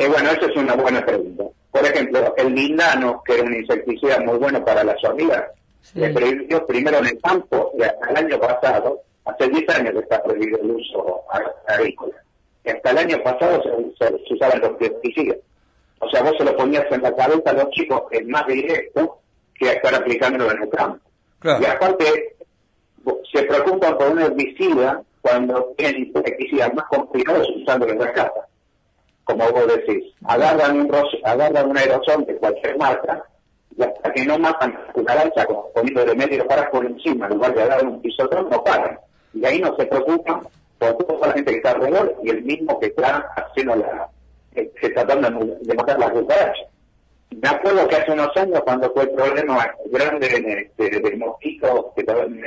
Eh, 0.00 0.08
bueno, 0.08 0.30
esa 0.30 0.46
es 0.46 0.56
una 0.56 0.74
buena 0.76 1.04
pregunta. 1.04 1.44
Por 1.70 1.84
ejemplo, 1.84 2.34
el 2.38 2.54
lindano, 2.54 3.22
que 3.22 3.34
era 3.34 3.42
un 3.42 3.52
insecticida 3.52 4.18
muy 4.20 4.38
bueno 4.38 4.64
para 4.64 4.82
las 4.82 4.96
hormigas, 5.04 5.44
se 5.82 6.08
prohibió 6.08 6.66
primero 6.66 7.00
en 7.00 7.06
el 7.08 7.20
campo 7.20 7.70
y 7.78 7.82
hasta 7.82 8.08
el 8.08 8.16
año 8.16 8.40
pasado, 8.40 9.02
hace 9.26 9.50
10 9.50 9.68
años 9.76 9.92
que 9.92 9.98
está 9.98 10.22
prohibido 10.22 10.58
el 10.62 10.70
uso 10.70 11.24
agrícola. 11.68 12.14
Y 12.64 12.70
hasta 12.70 12.90
el 12.92 12.98
año 12.98 13.22
pasado 13.22 13.62
se, 13.62 14.32
usaban 14.32 14.60
los 14.62 14.70
pesticidas. 14.78 15.36
O 15.98 16.08
sea, 16.08 16.22
vos 16.22 16.32
se 16.38 16.44
lo 16.44 16.56
ponías 16.56 16.90
en 16.90 17.02
la 17.02 17.14
cabeza 17.14 17.50
a 17.50 17.52
los 17.52 17.68
chicos, 17.68 18.04
es 18.10 18.26
más 18.26 18.46
directo 18.46 19.18
que 19.54 19.70
estar 19.70 19.94
aplicándolo 19.94 20.50
en 20.50 20.62
el 20.62 20.70
campo. 20.70 21.10
Y 21.44 21.66
aparte, 21.66 22.36
se 23.30 23.42
preocupan 23.42 23.98
por 23.98 24.12
un 24.12 24.20
herbicida 24.20 25.02
cuando 25.20 25.74
tienen 25.76 26.06
insecticidas 26.06 26.72
más 26.72 26.86
complicados 26.86 27.46
usándolo 27.54 27.92
en 27.92 27.98
la 27.98 28.12
casa. 28.14 28.46
Como 29.30 29.48
vos 29.52 29.66
decís, 29.68 30.12
agarran 30.24 30.80
un, 30.80 30.90
agarran 31.22 31.70
un 31.70 31.78
aerosol 31.78 32.26
de 32.26 32.34
cualquier 32.36 32.76
marca 32.76 33.24
y 33.76 33.80
hasta 33.80 34.12
que 34.12 34.24
no 34.24 34.36
matan 34.40 34.72
la 34.72 34.92
cucaracha 34.92 35.46
como 35.46 35.72
poniendo 35.72 36.04
de 36.04 36.16
medio 36.16 36.44
para 36.48 36.68
por 36.68 36.84
encima, 36.84 37.28
en 37.28 37.34
lugar 37.34 37.54
de 37.54 37.64
dar 37.64 37.86
un 37.86 38.02
pisotón, 38.02 38.50
no 38.50 38.64
paran. 38.64 38.98
Y 39.32 39.44
ahí 39.44 39.60
no 39.60 39.76
se 39.76 39.86
preocupan 39.86 40.42
por 40.78 40.96
toda 40.96 41.28
la 41.28 41.34
gente 41.34 41.52
que 41.52 41.56
está 41.58 41.70
alrededor 41.70 42.16
y 42.24 42.30
el 42.30 42.42
mismo 42.42 42.80
que 42.80 42.86
está 42.86 43.18
haciendo 43.36 43.76
la, 43.76 44.08
que 44.52 44.72
está 44.82 45.06
tratando 45.06 45.44
de 45.60 45.74
matar 45.74 46.00
las 46.00 46.10
cucarachas. 46.10 46.66
Me 47.30 47.48
acuerdo 47.48 47.86
que 47.86 47.94
hace 47.94 48.10
unos 48.10 48.36
años, 48.36 48.60
cuando 48.64 48.92
fue 48.92 49.04
el 49.04 49.10
problema 49.10 49.72
grande 49.92 50.72
este, 50.76 51.00
del 51.00 51.18
mosquito 51.18 51.92
que 51.94 52.00
estaba 52.00 52.24
en, 52.24 52.44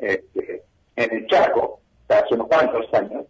este, 0.00 0.62
en, 0.94 1.16
el 1.16 1.26
Chaco, 1.26 1.80
hace 2.08 2.34
unos 2.34 2.46
cuantos 2.46 2.94
años, 2.94 3.24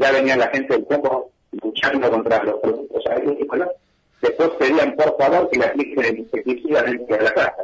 ya 0.00 0.12
venía 0.12 0.36
la 0.36 0.46
gente 0.48 0.74
del 0.74 0.86
campo 0.86 1.31
luchando 1.60 2.10
contra 2.10 2.42
los 2.44 2.60
productos 2.60 3.06
agrícolas, 3.06 3.68
después 4.20 4.50
pedían 4.58 4.96
por 4.96 5.16
favor 5.18 5.50
que 5.50 5.58
le 5.58 5.66
apliquen 5.66 6.04
el 6.04 6.18
insecticida 6.20 6.82
dentro 6.82 7.16
de 7.16 7.22
la 7.22 7.34
casa, 7.34 7.62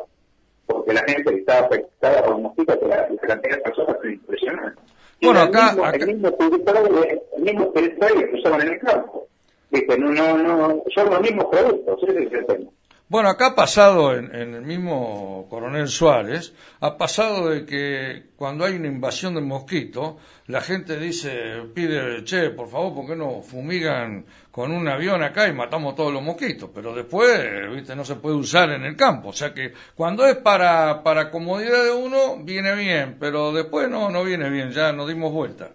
porque 0.66 0.92
la 0.92 1.02
gente 1.04 1.34
estaba 1.34 1.66
afectada 1.66 2.24
por 2.24 2.38
mosquitos, 2.38 2.76
que 2.78 2.86
la, 2.86 3.08
cantidad 3.20 3.56
de 3.56 3.62
personas 3.62 3.96
fue 4.00 4.12
impresionante. 4.12 4.82
Bueno, 5.20 5.40
acá, 5.40 5.74
el 5.94 6.06
mismo, 6.06 6.28
El 6.38 7.42
mismo, 7.42 7.72
que 7.72 8.30
usaban 8.34 8.60
en 8.62 8.68
el 8.68 8.78
campo. 8.78 9.26
Dice, 9.70 9.98
no, 9.98 10.10
no, 10.10 10.38
no, 10.38 10.82
son 10.94 11.10
los 11.10 11.20
mismos 11.20 11.46
productos, 11.46 12.02
ese 12.02 12.22
es 12.22 12.32
el 12.32 12.46
tema. 12.46 12.70
Bueno, 13.10 13.30
acá 13.30 13.46
ha 13.46 13.54
pasado 13.54 14.14
en, 14.14 14.34
el 14.34 14.60
mismo 14.60 15.46
Coronel 15.48 15.88
Suárez, 15.88 16.52
ha 16.80 16.98
pasado 16.98 17.48
de 17.48 17.64
que 17.64 18.24
cuando 18.36 18.66
hay 18.66 18.74
una 18.74 18.88
invasión 18.88 19.34
de 19.34 19.40
mosquito, 19.40 20.18
la 20.46 20.60
gente 20.60 20.98
dice, 20.98 21.62
pide, 21.74 22.22
che, 22.24 22.50
por 22.50 22.68
favor, 22.68 22.94
¿por 22.94 23.06
qué 23.06 23.16
no 23.16 23.40
fumigan 23.40 24.26
con 24.50 24.72
un 24.72 24.86
avión 24.88 25.22
acá 25.22 25.48
y 25.48 25.54
matamos 25.54 25.94
todos 25.94 26.12
los 26.12 26.22
mosquitos? 26.22 26.68
Pero 26.74 26.94
después, 26.94 27.72
viste, 27.72 27.96
no 27.96 28.04
se 28.04 28.16
puede 28.16 28.36
usar 28.36 28.72
en 28.72 28.84
el 28.84 28.94
campo. 28.94 29.30
O 29.30 29.32
sea 29.32 29.54
que 29.54 29.72
cuando 29.94 30.26
es 30.26 30.36
para, 30.36 31.02
para 31.02 31.30
comodidad 31.30 31.84
de 31.84 31.92
uno, 31.92 32.36
viene 32.44 32.74
bien, 32.74 33.16
pero 33.18 33.52
después 33.52 33.88
no, 33.88 34.10
no 34.10 34.22
viene 34.22 34.50
bien, 34.50 34.70
ya 34.70 34.92
nos 34.92 35.08
dimos 35.08 35.32
vuelta. 35.32 35.70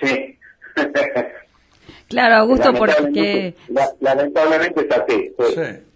Sí. 0.00 0.38
Claro, 2.10 2.34
Augusto, 2.38 2.72
porque... 2.74 3.54
Lamentablemente 4.00 4.80
está 4.80 4.96
así. 4.96 5.30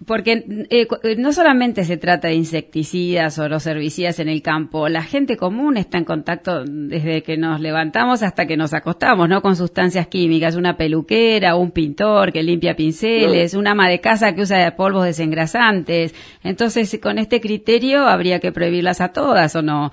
Porque 0.06 0.44
eh, 0.70 0.86
eh, 1.02 1.16
no 1.16 1.32
solamente 1.32 1.82
se 1.82 1.96
trata 1.96 2.28
de 2.28 2.34
insecticidas 2.34 3.36
o 3.40 3.48
los 3.48 3.66
herbicidas 3.66 4.20
en 4.20 4.28
el 4.28 4.40
campo, 4.40 4.88
la 4.88 5.02
gente 5.02 5.36
común 5.36 5.76
está 5.76 5.98
en 5.98 6.04
contacto 6.04 6.62
desde 6.64 7.24
que 7.24 7.36
nos 7.36 7.60
levantamos 7.60 8.22
hasta 8.22 8.46
que 8.46 8.56
nos 8.56 8.74
acostamos, 8.74 9.28
¿no? 9.28 9.42
Con 9.42 9.56
sustancias 9.56 10.06
químicas, 10.06 10.54
una 10.54 10.76
peluquera, 10.76 11.56
un 11.56 11.72
pintor 11.72 12.30
que 12.30 12.44
limpia 12.44 12.76
pinceles, 12.76 13.54
una 13.54 13.72
ama 13.72 13.88
de 13.88 14.00
casa 14.00 14.36
que 14.36 14.42
usa 14.42 14.76
polvos 14.76 15.06
desengrasantes. 15.06 16.14
Entonces, 16.44 16.96
con 17.02 17.18
este 17.18 17.40
criterio 17.40 18.06
habría 18.06 18.38
que 18.38 18.52
prohibirlas 18.52 19.00
a 19.00 19.08
todas, 19.08 19.56
¿o 19.56 19.62
no? 19.62 19.90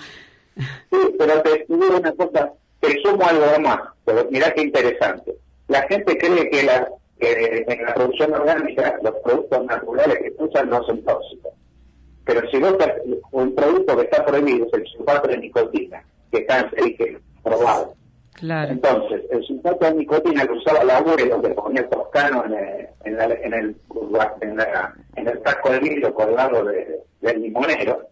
Sí, 0.55 0.97
pero 1.17 1.41
te 1.41 1.65
digo 1.67 1.97
una 1.97 2.11
cosa, 2.11 2.51
te 2.79 3.01
sumo 3.01 3.25
algo 3.27 3.59
más, 3.59 3.79
pero 4.05 4.27
mirá 4.29 4.53
qué 4.53 4.61
interesante 4.61 5.31
la 5.71 5.81
gente 5.83 6.17
cree 6.17 6.49
que, 6.49 6.63
la, 6.63 6.87
en 7.19 7.85
la 7.85 7.93
producción 7.93 8.33
orgánica 8.33 8.99
los 9.01 9.15
productos 9.23 9.65
naturales 9.65 10.17
que 10.17 10.43
usan 10.43 10.69
no 10.69 10.83
son 10.83 11.01
tóxicos. 11.03 11.53
Pero 12.25 12.49
si 12.49 12.59
vos 12.59 12.75
un 13.31 13.55
producto 13.55 13.95
que 13.95 14.03
está 14.03 14.25
prohibido 14.25 14.67
es 14.67 14.73
el 14.73 14.87
sulfato 14.87 15.27
de 15.29 15.37
nicotina, 15.37 16.03
que 16.29 16.39
está 16.39 16.69
en 16.73 17.19
probado. 17.41 17.93
Claro. 18.33 18.71
Entonces, 18.71 19.21
el 19.31 19.43
sulfato 19.43 19.85
de 19.85 19.93
nicotina 19.93 20.43
lo 20.43 20.57
usaba 20.57 20.83
la 20.83 20.97
abuelo 20.97 21.41
que 21.41 21.49
ponía 21.49 21.87
toscano 21.89 22.43
en 22.45 22.53
el, 22.53 22.87
en, 23.05 23.21
el, 23.21 23.31
en, 23.31 23.53
el, 23.53 23.75
en, 24.41 25.27
el 25.27 25.41
de 25.43 25.79
vidrio 25.79 26.13
colgado 26.13 26.65
de, 26.65 26.99
del 27.21 27.41
limonero, 27.41 28.07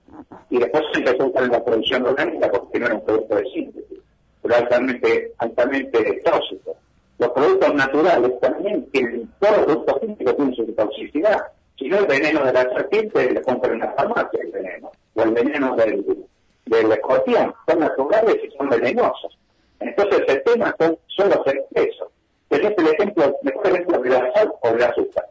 y 0.50 0.60
después 0.60 0.84
se 0.94 1.00
empezó 1.00 1.24
a 1.24 1.28
usar 1.28 1.44
en 1.44 1.52
la 1.52 1.64
producción 1.64 2.06
orgánica 2.06 2.52
porque 2.52 2.80
no 2.80 2.86
era 2.86 2.96
un 2.96 3.06
producto 3.06 3.36
de 3.36 3.44
síntesis, 3.52 4.00
pero 4.42 4.56
altamente, 4.56 5.34
altamente 5.38 6.22
tóxico. 6.24 6.69
Los 7.20 7.32
productos 7.32 7.74
naturales 7.76 8.40
también 8.40 8.90
tienen, 8.92 9.30
todos 9.40 9.58
los 9.58 9.66
productos 9.66 10.00
químicos 10.00 10.36
tienen 10.38 10.56
su 10.56 10.74
toxicidad. 10.74 11.48
Si 11.78 11.90
no, 11.90 11.98
el 11.98 12.06
veneno 12.08 12.46
de 12.46 12.54
la 12.54 12.62
serpiente 12.64 13.32
le 13.32 13.42
compran 13.42 13.74
en 13.74 13.80
la 13.80 13.92
farmacia 13.92 14.40
el 14.42 14.52
veneno, 14.52 14.92
o 15.16 15.22
el 15.22 15.32
veneno 15.32 15.76
del, 15.76 16.06
del 16.66 16.92
escorpión, 16.94 17.54
son 17.68 17.80
naturales 17.80 18.38
y 18.42 18.58
son 18.58 18.70
venenosos. 18.70 19.38
Entonces 19.82 20.22
el 20.30 20.44
tema 20.44 20.74
son, 20.80 20.98
son 21.08 21.30
los 21.30 21.46
excesos. 21.46 22.08
Ese 22.50 22.68
es 22.68 22.78
el 22.78 22.88
ejemplo, 22.88 23.38
mejor 23.44 23.68
ejemplo 23.68 24.00
de 24.00 24.10
la 24.10 24.34
sal 24.34 24.54
o 24.62 24.70
de 24.70 24.80
la 24.80 24.86
azúcar. 24.88 25.26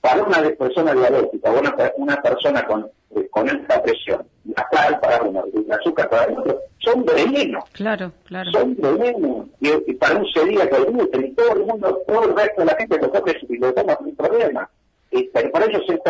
Para 0.00 0.22
una 0.24 0.42
persona 0.58 0.92
diabética 0.92 1.50
o 1.52 1.60
una, 1.96 2.20
persona 2.20 2.66
con, 2.66 2.90
eh, 3.14 3.28
con 3.30 3.48
alta 3.48 3.80
presión, 3.80 4.26
la 4.44 4.68
sal 4.72 4.98
para 5.00 5.22
uno, 5.22 5.44
el 5.54 5.72
azúcar 5.72 6.08
para 6.08 6.32
otro, 6.32 6.60
son 6.86 7.04
venenos. 7.04 7.64
Claro, 7.72 8.12
claro. 8.24 8.50
Son 8.52 8.76
venenos. 8.76 9.46
Y, 9.60 9.94
para 9.94 10.18
un 10.18 10.26
sería 10.26 10.68
que 10.70 10.84
gluten 10.84 11.26
y 11.26 11.32
todo 11.32 11.52
el 11.54 11.64
mundo, 11.64 12.02
todo 12.06 12.24
el 12.24 12.36
resto 12.36 12.60
de 12.60 12.66
la 12.66 12.76
gente 12.76 12.98
lo 12.98 13.10
coge 13.10 13.36
y 13.48 13.56
lo 13.58 13.74
toma 13.74 13.98
sin 14.04 14.14
problema. 14.14 14.70
Y, 15.10 15.24
pero 15.24 15.50
para 15.50 15.66
ellos 15.66 15.82
es 15.88 16.00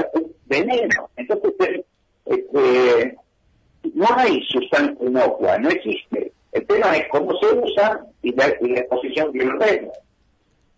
veneno. 0.45 1.09
Entonces, 1.16 1.52
eh, 1.61 1.85
este, 2.26 3.16
no 3.95 4.06
hay 4.16 4.42
sustancia 4.42 5.06
inocua, 5.06 5.59
no 5.59 5.71
existe. 5.71 6.33
El 6.52 6.66
tema 6.66 6.95
es 6.97 7.09
cómo 7.11 7.35
se 7.38 7.47
usa 7.47 8.04
y 8.23 8.35
la, 8.35 8.47
exposición 8.49 9.33
que 9.33 9.45
lo 9.45 9.59
tenga. 9.59 9.92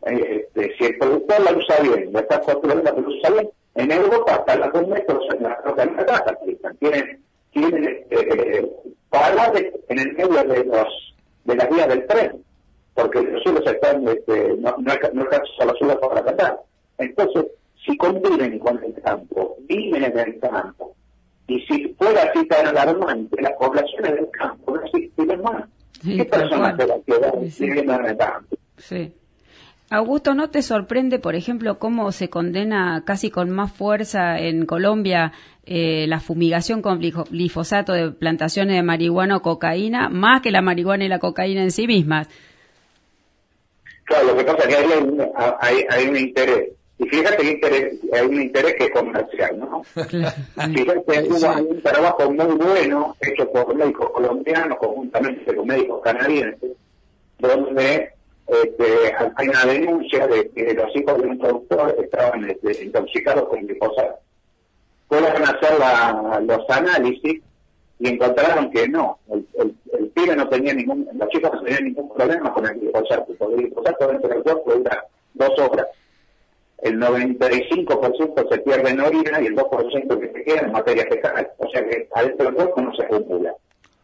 Este, 0.03 0.77
si 0.79 0.85
el 0.85 0.99
productor 0.99 1.41
la 1.41 1.53
usa 1.53 1.81
bien, 1.81 2.13
la 2.13 2.21
está 2.21 2.41
construyendo 2.41 2.85
la 2.85 2.95
usa 2.95 3.31
bien, 3.31 3.51
en 3.75 3.93
Europa 3.93 4.35
hasta 4.37 4.57
las 4.57 4.73
dos 4.73 4.87
metros 4.89 5.25
en 5.35 5.43
la 5.43 5.57
casa 6.07 6.39
tienen, 6.79 7.21
tienen 7.53 8.07
eh, 8.11 8.69
para 9.11 9.53
en 9.89 9.99
el 9.99 10.13
medio 10.13 10.45
de 10.45 10.65
los 10.65 11.15
de 11.45 11.57
las 11.57 11.71
vías 11.71 11.89
del 11.89 12.07
tren, 12.07 12.45
porque 12.95 13.23
los 13.23 13.43
suelos 13.43 13.67
están, 13.67 14.07
este, 14.07 14.55
no, 14.59 14.77
no, 14.79 14.93
no 15.15 15.23
a 15.23 15.65
los 15.65 15.79
suelos 15.79 15.97
para 15.97 16.25
cantar. 16.25 16.61
Entonces, 16.99 17.47
si 17.85 17.97
conviven 17.97 18.59
con 18.59 18.83
el 18.85 18.95
campo, 19.03 19.57
viven 19.67 20.05
en 20.05 20.19
el 20.19 20.39
campo, 20.41 20.95
y 21.47 21.61
si 21.61 21.95
fuera 21.95 22.25
así 22.25 22.47
tan 22.47 22.67
alarmante, 22.67 23.41
las 23.41 23.53
poblaciones 23.53 24.15
del 24.15 24.31
campo 24.31 24.77
no 24.77 25.43
más. 25.43 25.65
¿Qué 26.05 26.25
personas 26.25 26.77
de 26.77 26.87
la 26.87 26.99
ciudad 27.01 27.35
viviendo 27.59 27.95
en 27.95 28.07
el 28.07 28.17
campo? 28.17 28.57
Sí. 28.77 29.13
Augusto, 29.91 30.35
¿no 30.35 30.51
te 30.51 30.61
sorprende, 30.61 31.19
por 31.19 31.35
ejemplo, 31.35 31.79
cómo 31.79 32.13
se 32.13 32.29
condena 32.29 33.05
casi 33.07 33.31
con 33.31 33.49
más 33.49 33.73
fuerza 33.73 34.39
en 34.39 34.67
Colombia 34.67 35.33
eh, 35.65 36.07
la 36.07 36.21
fumigación 36.21 36.83
con 36.83 37.01
glifosato 37.01 37.95
de 37.95 38.11
plantaciones 38.11 38.77
de 38.77 38.83
marihuana 38.83 39.39
o 39.39 39.43
cocaína, 39.43 40.11
más 40.11 40.43
que 40.43 40.51
la 40.51 40.61
marihuana 40.61 41.07
y 41.07 41.09
la 41.09 41.19
cocaína 41.19 41.63
en 41.63 41.71
sí 41.71 41.87
mismas? 41.87 42.29
Claro, 44.05 44.27
lo 44.27 44.37
que 44.37 44.45
pasa 44.45 44.69
es 44.69 44.69
que 44.69 44.77
hay, 44.77 45.85
hay, 45.89 46.09
un 46.09 46.17
interés. 46.19 46.69
Y 46.99 47.09
fíjate 47.09 47.59
que 47.59 47.99
hay 48.13 48.27
un 48.27 48.43
interés 48.43 48.75
que 48.75 48.85
es 48.85 48.91
comercial, 48.91 49.59
¿no? 49.59 49.83
fíjate, 49.95 51.29
hubo 51.31 51.71
un 51.71 51.81
trabajo 51.81 52.31
muy 52.31 52.57
bueno 52.57 53.17
hecho 53.21 53.51
por 53.51 53.75
médicos 53.75 54.11
colombianos, 54.11 54.77
conjuntamente 54.79 55.55
con 55.55 55.67
médicos 55.67 56.03
canadienses, 56.03 56.73
donde 57.39 58.18
este, 58.49 59.15
hay 59.37 59.49
una 59.49 59.65
denuncia 59.65 60.27
de 60.27 60.49
que 60.51 60.75
los 60.75 60.95
hijos 60.97 61.23
de 61.23 61.29
un 61.29 61.39
productor 61.39 61.97
estaban 62.03 62.49
este, 62.51 62.85
intoxicados 62.85 63.49
con 63.49 63.67
glifosato. 63.67 64.19
Pueden 65.09 65.43
hacer 65.43 65.79
los 66.43 66.71
análisis 66.71 67.41
y 67.99 68.09
encontraron 68.09 68.71
que 68.71 68.89
no, 68.89 69.19
el, 69.31 69.47
el, 69.93 70.09
pibe 70.09 70.37
no 70.37 70.49
tenía 70.49 70.73
ningún, 70.73 71.09
la 71.15 71.29
chica 71.29 71.51
no 71.53 71.63
tenía 71.63 71.81
ningún 71.81 72.09
problema 72.15 72.53
con 72.53 72.67
el 72.67 72.79
glifosato, 72.79 73.35
porque 73.39 73.55
el 73.55 73.63
glifosato 73.63 74.09
dentro 74.09 74.29
del 74.29 74.43
cuerpo 74.43 74.75
dura 74.75 75.05
dos 75.35 75.59
horas. 75.59 75.87
El 76.79 77.01
95% 77.01 78.49
se 78.49 78.59
pierde 78.59 78.91
en 78.91 79.01
orina 79.01 79.41
y 79.43 79.47
el 79.47 79.57
2% 79.57 80.21
que 80.21 80.33
se 80.33 80.45
queda 80.45 80.61
en 80.61 80.73
materia 80.73 81.05
fecal. 81.11 81.51
O 81.59 81.69
sea 81.71 81.85
que 81.87 82.09
adentro 82.15 82.47
del 82.47 82.55
cuerpo 82.55 82.81
no 82.81 82.95
se 82.95 83.03
acumula. 83.03 83.55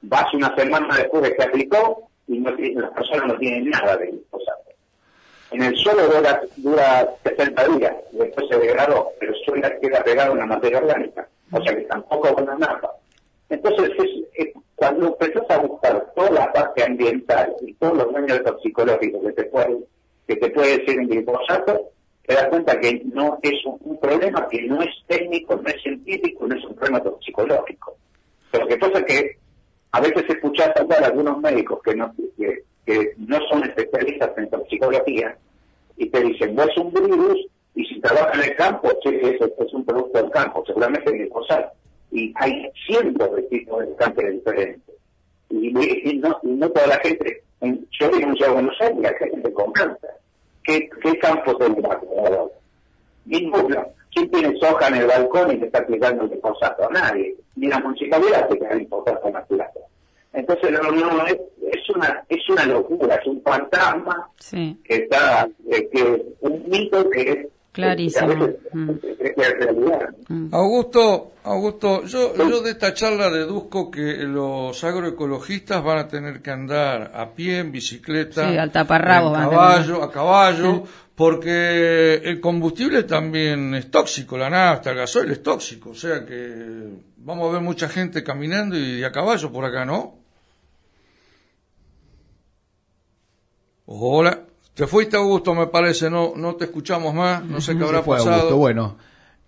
Vas 0.02 0.34
una 0.34 0.54
semana 0.56 0.96
después 0.96 1.22
de 1.22 1.36
que 1.36 1.42
aplicó 1.44 2.08
y 2.26 2.38
no, 2.38 2.50
las 2.50 2.90
personas 2.90 3.28
no 3.28 3.38
tienen 3.38 3.70
nada 3.70 3.96
de 3.96 4.06
glifosato. 4.06 4.33
En 5.54 5.62
el 5.62 5.76
suelo 5.76 6.08
dura, 6.08 6.42
dura 6.56 7.08
60 7.22 7.68
días, 7.68 7.94
después 8.10 8.44
se 8.50 8.58
degradó, 8.58 9.12
pero 9.20 9.32
el 9.32 9.38
suelo 9.44 9.68
queda 9.80 10.02
pegado 10.02 10.32
una 10.32 10.46
materia 10.46 10.78
orgánica. 10.78 11.28
O 11.52 11.62
sea 11.62 11.76
que 11.76 11.82
tampoco 11.82 12.34
van 12.34 12.48
a 12.48 12.58
nada. 12.58 12.90
Entonces, 13.48 13.92
cuando 14.74 15.06
empezás 15.06 15.48
a 15.48 15.58
buscar 15.58 16.12
toda 16.16 16.30
la 16.30 16.52
parte 16.52 16.82
ambiental 16.82 17.54
y 17.60 17.72
todos 17.74 17.96
los 17.98 18.12
daños 18.12 18.42
toxicológicos 18.42 19.22
que 19.22 19.32
te 19.32 19.44
puede, 19.44 19.78
que 20.26 20.34
te 20.34 20.50
puede 20.50 20.78
decir 20.78 20.98
un 20.98 21.06
glifosato, 21.06 21.90
te 22.26 22.34
das 22.34 22.48
cuenta 22.48 22.80
que 22.80 23.02
no 23.12 23.38
es 23.40 23.64
un, 23.64 23.96
problema 24.00 24.48
que 24.48 24.60
no 24.62 24.82
es 24.82 24.90
técnico, 25.06 25.54
no 25.54 25.68
es 25.68 25.80
científico, 25.80 26.48
no 26.48 26.56
es 26.56 26.64
un 26.64 26.74
problema 26.74 27.00
toxicológico. 27.00 27.96
Pero 28.50 28.64
lo 28.64 28.68
que 28.70 28.76
pasa 28.78 28.98
es 28.98 29.04
que 29.04 29.38
a 29.92 30.00
veces 30.00 30.24
escuchás 30.28 30.72
hablar 30.76 31.04
a 31.04 31.06
algunos 31.06 31.38
médicos 31.38 31.80
que 31.84 31.94
no, 31.94 32.12
que, 32.36 32.64
no 33.18 33.38
son 33.50 33.64
especialistas 33.64 34.30
en 34.36 34.50
toxicología 34.50 35.36
y 35.96 36.08
te 36.10 36.20
dicen, 36.20 36.54
vos 36.54 36.68
es 36.68 36.76
un 36.76 36.92
virus 36.92 37.46
y 37.74 37.84
si 37.86 38.00
trabajas 38.00 38.34
en 38.34 38.50
el 38.50 38.56
campo, 38.56 38.90
es, 39.04 39.40
es 39.40 39.72
un 39.72 39.84
producto 39.84 40.20
del 40.20 40.30
campo, 40.30 40.64
seguramente 40.66 41.10
es 41.10 41.18
glifosato 41.18 41.72
y 42.14 42.32
hay 42.36 42.70
cientos 42.86 43.34
de 43.34 43.42
tipos 43.42 43.80
de 43.80 43.94
cáncer 43.96 44.32
diferentes. 44.32 44.94
Y, 45.50 45.70
no, 46.18 46.38
no, 46.42 46.70
toda 46.70 46.86
la 46.86 46.98
gente, 46.98 47.42
yo 47.60 48.10
vivo 48.10 48.32
en 48.46 48.52
Buenos 48.52 48.80
Aires, 48.80 49.14
hay 49.20 49.30
gente 49.30 49.52
con 49.52 49.72
cáncer. 49.72 50.10
¿Qué, 50.62 50.88
qué 51.02 51.18
campo 51.18 51.56
tendrá? 51.56 52.00
Ninguno. 53.26 53.86
¿Quién 54.12 54.30
tiene 54.30 54.56
soja 54.58 54.88
en 54.88 54.94
el 54.94 55.06
balcón 55.06 55.52
y 55.52 55.58
te 55.58 55.66
está 55.66 55.80
aplicando 55.80 56.24
el 56.24 56.30
glifosato? 56.30 56.88
Nadie. 56.90 57.34
Ni 57.56 57.66
la 57.66 57.80
municipalidad 57.80 58.48
te 58.48 58.76
importante 58.78 59.28
en 59.28 59.34
la 59.34 59.44
plata. 59.44 59.73
Entonces, 60.34 60.70
no, 60.72 60.90
no, 60.90 61.26
es, 61.26 61.36
es, 61.72 61.90
una, 61.94 62.24
es 62.28 62.48
una 62.50 62.66
locura, 62.66 63.14
es 63.14 63.26
un 63.26 63.40
fantasma 63.42 64.30
que 64.50 64.76
está, 64.88 65.48
eh, 65.70 65.88
que 65.92 66.24
un 66.40 66.68
mito 66.68 67.08
que 67.10 67.20
es 67.22 67.46
Clarísimo. 67.74 68.50
Mm. 68.72 68.90
Mm. 70.28 70.54
Augusto, 70.54 71.32
Augusto, 71.42 72.04
yo, 72.04 72.32
yo 72.36 72.60
de 72.62 72.70
esta 72.70 72.94
charla 72.94 73.28
deduzco 73.28 73.90
que 73.90 74.18
los 74.18 74.84
agroecologistas 74.84 75.82
van 75.82 75.98
a 75.98 76.06
tener 76.06 76.40
que 76.40 76.52
andar 76.52 77.10
a 77.12 77.34
pie, 77.34 77.58
en 77.58 77.72
bicicleta, 77.72 78.62
a 79.34 79.50
caballo, 79.50 80.04
a, 80.04 80.12
caballo, 80.12 80.84
porque 81.16 82.14
el 82.22 82.40
combustible 82.40 83.02
también 83.02 83.74
es 83.74 83.90
tóxico, 83.90 84.38
la 84.38 84.48
nafta, 84.48 84.92
el 84.92 84.98
gasoil 84.98 85.32
es 85.32 85.42
tóxico, 85.42 85.90
o 85.90 85.94
sea 85.96 86.24
que 86.24 86.90
vamos 87.16 87.48
a 87.48 87.54
ver 87.54 87.60
mucha 87.60 87.88
gente 87.88 88.22
caminando 88.22 88.78
y 88.78 89.02
a 89.02 89.10
caballo 89.10 89.50
por 89.50 89.64
acá, 89.64 89.84
¿no? 89.84 90.23
Hola. 93.86 94.44
Te 94.74 94.88
fuiste, 94.88 95.16
Augusto, 95.16 95.54
me 95.54 95.68
parece, 95.68 96.10
no, 96.10 96.32
no 96.34 96.56
te 96.56 96.64
escuchamos 96.64 97.14
más, 97.14 97.44
no 97.44 97.60
sé 97.60 97.76
qué 97.76 97.84
habrá 97.84 98.02
fue, 98.02 98.16
pasado. 98.16 98.34
Augusto. 98.34 98.56
Bueno, 98.56 98.96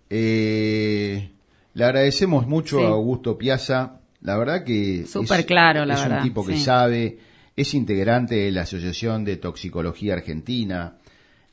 eh, 0.09 1.31
le 1.75 1.85
agradecemos 1.85 2.47
mucho 2.47 2.87
a 2.87 2.91
Augusto 2.91 3.37
Piazza, 3.37 3.99
la 4.21 4.37
verdad 4.37 4.63
que 4.63 5.01
es, 5.01 5.45
claro, 5.47 5.85
la 5.85 5.95
es 5.95 6.07
un 6.07 6.23
tipo 6.23 6.47
que 6.47 6.57
sabe, 6.59 7.19
es 7.57 7.75
integrante 7.75 8.37
de 8.37 8.53
la 8.53 8.63
Asociación 8.63 9.25
de 9.25 9.37
Toxicología 9.37 10.15
Argentina, 10.15 10.95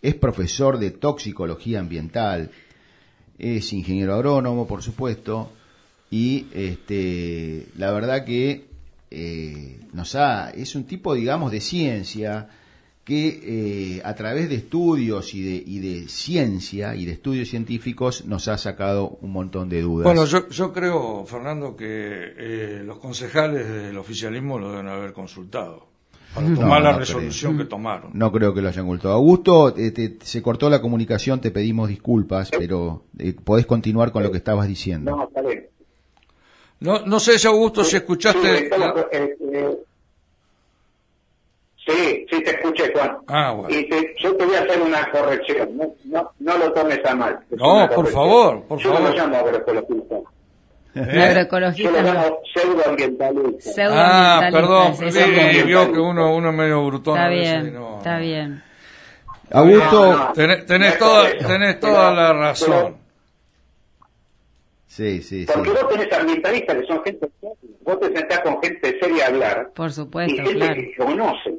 es 0.04 0.13
profesor 0.13 0.78
de 0.78 0.92
toxicología 0.92 1.80
ambiental, 1.80 2.52
es 3.40 3.74
ingeniero 3.74 4.13
agrónomo, 4.13 4.67
por 4.67 4.84
supuesto, 4.84 5.52
y 6.12 6.46
este, 6.54 7.69
la 7.78 7.91
verdad 7.91 8.24
que 8.24 8.67
eh, 9.10 9.80
nos 9.93 10.13
ha, 10.13 10.52
es 10.52 10.76
un 10.76 10.84
tipo, 10.84 11.15
digamos, 11.15 11.52
de 11.52 11.60
ciencia, 11.60 12.50
que 13.04 13.98
eh, 13.98 14.02
a 14.06 14.16
través 14.16 14.48
de 14.50 14.56
estudios 14.56 15.34
y 15.34 15.44
de, 15.44 15.63
y 15.66 15.80
de 15.80 16.08
ciencia 16.08 16.96
y 16.96 17.06
de 17.06 17.12
estudios 17.12 17.50
científicos 17.50 18.26
nos 18.26 18.48
ha 18.48 18.58
sacado 18.58 19.18
un 19.22 19.32
montón 19.32 19.68
de 19.68 19.82
dudas. 19.82 20.06
Bueno, 20.06 20.26
yo, 20.26 20.48
yo 20.48 20.72
creo, 20.72 21.26
Fernando, 21.26 21.76
que 21.76 21.86
eh, 21.86 22.82
los 22.86 23.00
concejales 23.00 23.68
del 23.68 23.98
oficialismo 23.98 24.58
lo 24.58 24.72
deben 24.72 24.88
haber 24.88 25.12
consultado 25.12 25.88
para 26.34 26.56
tomar 26.56 26.82
la 26.82 26.98
resolución 26.98 27.58
que 27.58 27.66
tomaron. 27.66 28.12
No 28.13 28.32
creo 28.32 28.54
que 28.54 28.62
lo 28.62 28.70
hayan 28.70 28.86
consultado. 28.86 29.16
Augusto, 29.16 29.76
eh, 29.78 30.18
se 30.22 30.42
cortó 30.42 30.70
la 30.70 30.82
comunicación, 30.82 31.42
te 31.42 31.52
pedimos 31.52 31.89
disculpas, 31.89 32.50
pero 32.58 33.04
podés 33.44 33.66
continuar 33.66 34.12
con 34.13 34.24
lo 34.24 34.32
que 34.32 34.38
estabas 34.38 34.68
diciendo. 34.68 35.16
No, 35.16 35.24
está 35.28 35.42
bien. 35.42 35.68
No, 36.80 37.06
no 37.06 37.20
sé 37.20 37.38
si 37.38 37.48
Augusto, 37.48 37.84
si 37.84 37.98
escuchaste... 37.98 38.70
Sí, 38.70 38.70
sí 41.91 42.43
te 42.43 42.52
escuché, 42.52 42.91
Juan. 42.93 43.17
Ah, 43.28 43.52
bueno. 43.52 43.69
Y 43.69 43.88
yo 44.19 44.36
te 44.36 44.46
voy 44.46 44.56
a 44.56 44.62
hacer 44.62 44.82
una 44.82 45.12
corrección. 45.12 45.78
No, 45.78 45.93
no, 46.06 46.32
no 46.39 46.58
lo 46.58 46.72
tomes 46.72 47.00
a 47.06 47.15
mal. 47.15 47.39
No, 47.52 47.89
por 47.89 48.08
favor, 48.08 48.63
por 48.63 48.80
yo 48.80 48.93
favor. 48.93 49.02
Yo 49.02 49.10
no 49.10 49.10
lo 49.10 49.15
llamo 49.15 49.36
agroecologista. 49.38 50.15
¿Eh? 50.96 51.24
Agroecologista. 51.24 51.91
Yo 51.91 52.02
lo 52.02 52.13
llamo 52.13 52.39
pseudoambientalista. 52.54 53.89
ah, 53.91 54.50
perdón, 54.52 54.96
sí, 54.96 55.63
vio 55.65 55.91
que 55.91 56.00
uno, 56.00 56.36
uno 56.36 56.50
es 56.50 56.56
medio 56.56 56.86
brutón. 56.86 57.17
Está 57.17 57.30
bien, 57.30 57.78
está 57.98 58.17
bien. 58.17 58.63
Augusto, 59.52 60.32
tenés, 60.34 60.65
tenés, 60.65 60.98
toda, 60.98 61.30
tenés 61.38 61.80
toda 61.80 62.12
la 62.12 62.34
razón. 62.34 62.98
Sí, 64.88 65.22
sí, 65.24 65.46
Porque 65.52 65.72
vos 65.72 65.89
tenés 65.89 66.13
ambientalistas 66.13 66.78
que 66.78 66.86
son 66.86 67.04
gente 67.04 67.28
vos 67.84 68.00
te 68.00 68.15
sentás 68.15 68.39
con 68.41 68.62
gente 68.62 69.00
seria 69.00 69.26
a 69.26 69.28
hablar. 69.30 69.72
Por 69.74 69.91
supuesto, 69.91 70.34
y 70.34 70.46
gente 70.46 70.76
que 70.76 70.96
conoce. 70.98 71.56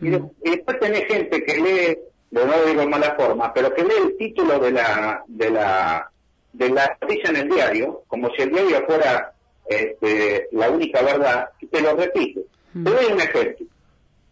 Y, 0.00 0.10
después 0.10 0.80
tenés 0.80 1.06
gente 1.06 1.44
que 1.44 1.56
lee, 1.56 1.98
lo 2.30 2.46
no 2.46 2.64
digo 2.64 2.82
en 2.82 2.90
mala 2.90 3.14
forma, 3.14 3.52
pero 3.52 3.74
que 3.74 3.84
lee 3.84 3.94
el 4.04 4.16
título 4.16 4.58
de 4.58 4.72
la 4.72 5.22
de 5.26 5.50
la 5.50 6.10
de 6.52 6.70
la 6.70 6.96
noticia 7.00 7.30
en 7.30 7.36
el 7.36 7.48
diario, 7.48 8.02
como 8.08 8.30
si 8.34 8.42
el 8.42 8.50
diario 8.50 8.84
fuera 8.86 9.32
este, 9.66 10.48
la 10.52 10.70
única 10.70 11.02
verdad, 11.02 11.50
y 11.60 11.66
te 11.66 11.80
lo 11.80 11.94
repite. 11.94 12.40
Mm. 12.72 12.84
Te 12.84 12.90
doy 12.90 13.12
un 13.12 13.20
ejemplo, 13.20 13.66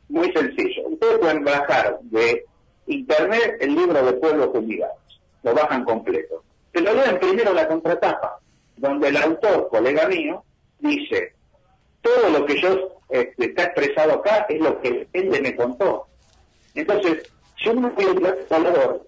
muy 0.09 0.33
sencillo. 0.33 0.89
Ustedes 0.89 1.19
pueden 1.19 1.45
bajar 1.45 1.99
de 2.03 2.45
internet 2.87 3.57
el 3.61 3.75
libro 3.75 4.05
de 4.05 4.13
Pueblos 4.15 4.51
Unidos, 4.55 4.91
lo 5.43 5.55
bajan 5.55 5.85
completo. 5.85 6.43
Te 6.73 6.81
lo 6.81 6.95
leen 6.95 7.19
primero 7.19 7.53
la 7.53 7.69
contratapa, 7.69 8.39
donde 8.77 9.09
el 9.09 9.17
autor, 9.17 9.69
colega 9.69 10.09
mío, 10.09 10.43
dice, 10.79 11.35
todo 12.03 12.31
lo 12.31 12.47
que 12.47 12.61
yo 12.61 12.97
este, 13.09 13.45
está 13.45 13.65
expresado 13.65 14.15
acá 14.15 14.47
es 14.49 14.61
lo 14.61 14.81
que 14.81 15.07
él 15.13 15.31
me 15.43 15.55
contó. 15.55 16.07
Entonces, 16.75 17.33
si 17.63 17.69
uno 17.69 17.91
voy 17.95 18.05
a 18.05 18.55
valor, 18.55 19.07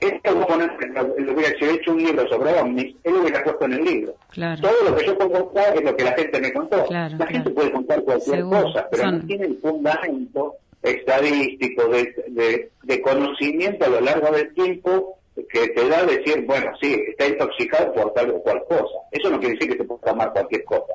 este 0.00 0.30
voy 0.30 0.42
a 0.42 0.46
poner, 0.46 0.70
lo 1.18 1.34
voy 1.34 1.44
a, 1.44 1.58
si 1.58 1.64
he 1.64 1.70
hecho 1.72 1.92
un 1.92 2.02
libro 2.02 2.28
sobre 2.28 2.52
ovnis, 2.58 2.94
él 3.04 3.14
lo 3.14 3.20
hubiera 3.20 3.42
puesto 3.42 3.64
en 3.64 3.72
el 3.74 3.84
libro. 3.84 4.14
Todo 4.34 4.90
lo 4.90 4.96
que 4.96 5.06
yo 5.06 5.16
puedo 5.16 5.44
contar 5.44 5.76
es 5.76 5.82
lo 5.82 5.96
que 5.96 6.04
la 6.04 6.12
gente 6.12 6.40
me 6.40 6.52
contó. 6.52 6.84
la 6.90 7.26
gente 7.26 7.50
puede 7.50 7.72
contar 7.72 8.02
cualquier 8.02 8.42
cosa, 8.42 8.88
pero 8.90 9.12
no 9.12 9.26
tiene 9.26 9.46
el 9.46 9.58
fundamento 9.58 10.56
estadístico 10.82 11.88
de, 11.88 12.70
de, 12.82 13.00
conocimiento 13.00 13.86
a 13.86 13.88
lo 13.88 14.00
largo 14.00 14.30
del 14.30 14.52
tiempo 14.54 15.18
que 15.50 15.68
te 15.68 15.88
da 15.88 16.00
a 16.00 16.04
decir, 16.04 16.44
bueno, 16.46 16.70
sí, 16.80 16.94
está 17.08 17.26
intoxicado 17.26 17.92
por 17.92 18.12
tal 18.12 18.30
o 18.30 18.42
cual 18.42 18.62
cosa. 18.68 18.94
Eso 19.10 19.30
no 19.30 19.38
quiere 19.38 19.54
decir 19.54 19.72
que 19.72 19.78
se 19.78 19.84
pueda 19.84 20.12
tomar 20.12 20.32
cualquier 20.32 20.64
cosa 20.64 20.92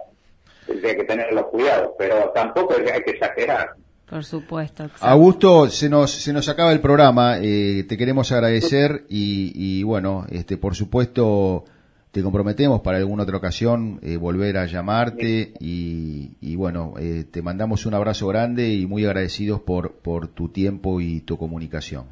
hay 0.89 0.95
que 0.95 1.03
tener 1.03 1.31
los 1.33 1.45
cuidados, 1.47 1.91
pero 1.97 2.31
tampoco 2.33 2.75
hay 2.75 3.01
que 3.03 3.11
exagerar. 3.11 3.75
Por 4.11 4.25
supuesto. 4.25 4.89
Augusto, 4.99 5.69
se 5.69 5.87
nos, 5.87 6.11
se 6.11 6.33
nos 6.33 6.49
acaba 6.49 6.73
el 6.73 6.81
programa, 6.81 7.37
eh, 7.41 7.85
te 7.87 7.97
queremos 7.97 8.29
agradecer 8.33 9.05
y, 9.07 9.83
bueno, 9.83 10.25
este, 10.29 10.57
por 10.57 10.75
supuesto 10.75 11.63
te 12.11 12.21
comprometemos 12.21 12.81
para 12.81 12.97
alguna 12.97 13.23
otra 13.23 13.37
ocasión 13.37 14.01
eh, 14.03 14.17
volver 14.17 14.57
a 14.57 14.65
llamarte 14.65 15.53
y, 15.61 16.55
bueno, 16.57 16.95
eh, 16.99 17.23
te 17.31 17.41
mandamos 17.41 17.85
un 17.85 17.93
abrazo 17.93 18.27
grande 18.27 18.73
y 18.73 18.85
muy 18.85 19.05
agradecidos 19.05 19.61
por, 19.61 19.93
por 19.93 20.27
tu 20.27 20.49
tiempo 20.49 20.99
y 20.99 21.21
tu 21.21 21.37
comunicación. 21.37 22.07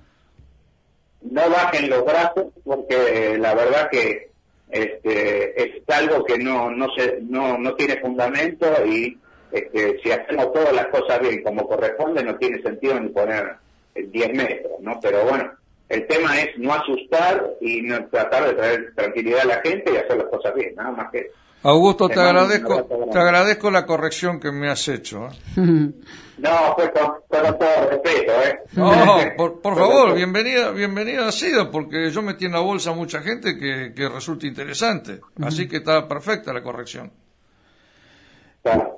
No 1.22 1.50
bajen 1.50 1.90
los 1.90 2.06
brazos 2.06 2.46
porque 2.64 3.38
la 3.38 3.54
verdad 3.54 3.90
que 3.92 4.29
este, 4.70 5.62
es 5.62 5.82
algo 5.88 6.24
que 6.24 6.38
no, 6.38 6.70
no, 6.72 6.88
se, 6.96 7.20
no, 7.22 7.58
no 7.58 7.76
tiene 7.76 7.98
fundamento 7.98 8.68
y 8.86 9.18
este, 9.52 10.00
si 10.02 10.12
hacemos 10.12 10.54
todas 10.54 10.74
las 10.74 10.88
cosas 10.88 11.20
bien 11.22 11.42
como 11.44 11.68
corresponde, 11.68 12.24
no 12.24 12.36
tiene 12.36 12.62
sentido 12.62 13.00
ni 13.00 13.10
poner 13.10 13.56
10 13.96 14.34
metros, 14.34 14.74
¿no? 14.80 15.00
Pero 15.02 15.26
bueno, 15.26 15.52
el 15.90 16.06
tema 16.06 16.40
es 16.40 16.58
no 16.58 16.74
asustar 16.74 17.50
y 17.60 17.82
no 17.82 18.06
tratar 18.08 18.48
de 18.48 18.54
traer 18.54 18.94
tranquilidad 18.96 19.42
a 19.42 19.46
la 19.46 19.62
gente 19.62 19.92
y 19.92 19.98
hacer 19.98 20.18
las 20.18 20.28
cosas 20.28 20.54
bien, 20.54 20.76
nada 20.76 20.92
más 20.92 21.12
que 21.12 21.32
Augusto, 21.64 22.08
te, 22.08 22.20
agradezco, 22.20 22.88
te 23.12 23.20
agradezco 23.20 23.70
la 23.70 23.86
corrección 23.86 24.40
que 24.40 24.52
me 24.52 24.70
has 24.70 24.88
hecho. 24.88 25.28
¿eh? 25.58 25.92
No, 26.40 26.74
fue 26.74 26.90
con, 26.94 27.16
todo 27.28 27.90
respeto, 27.90 28.32
¿eh? 28.32 28.60
No, 28.72 29.20
por, 29.62 29.76
favor, 29.76 30.16
bienvenida, 30.16 30.72
bienvenida 30.72 31.28
ha 31.28 31.34
sido, 31.34 31.70
porque 31.70 32.10
yo 32.12 32.22
metí 32.22 32.46
en 32.46 32.54
la 32.54 32.62
bolsa 32.62 32.94
mucha 32.94 33.20
gente 33.20 33.58
que, 33.58 33.92
que 33.94 34.08
resulta 34.08 34.48
interesante. 34.48 35.20
Así 35.42 35.68
que 35.68 35.78
está 35.78 36.08
perfecta 36.08 36.54
la 36.54 36.64
corrección. 36.64 37.12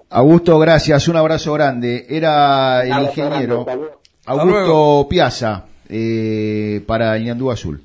Augusto, 0.09 0.59
gracias, 0.59 1.07
un 1.07 1.15
abrazo 1.15 1.53
grande. 1.53 2.05
Era 2.09 2.83
el 2.83 3.05
ingeniero 3.05 3.65
Augusto 4.25 5.07
Piazza 5.09 5.65
eh, 5.89 6.83
para 6.85 7.15
el 7.15 7.25
Ñandú 7.25 7.51
Azul. 7.51 7.81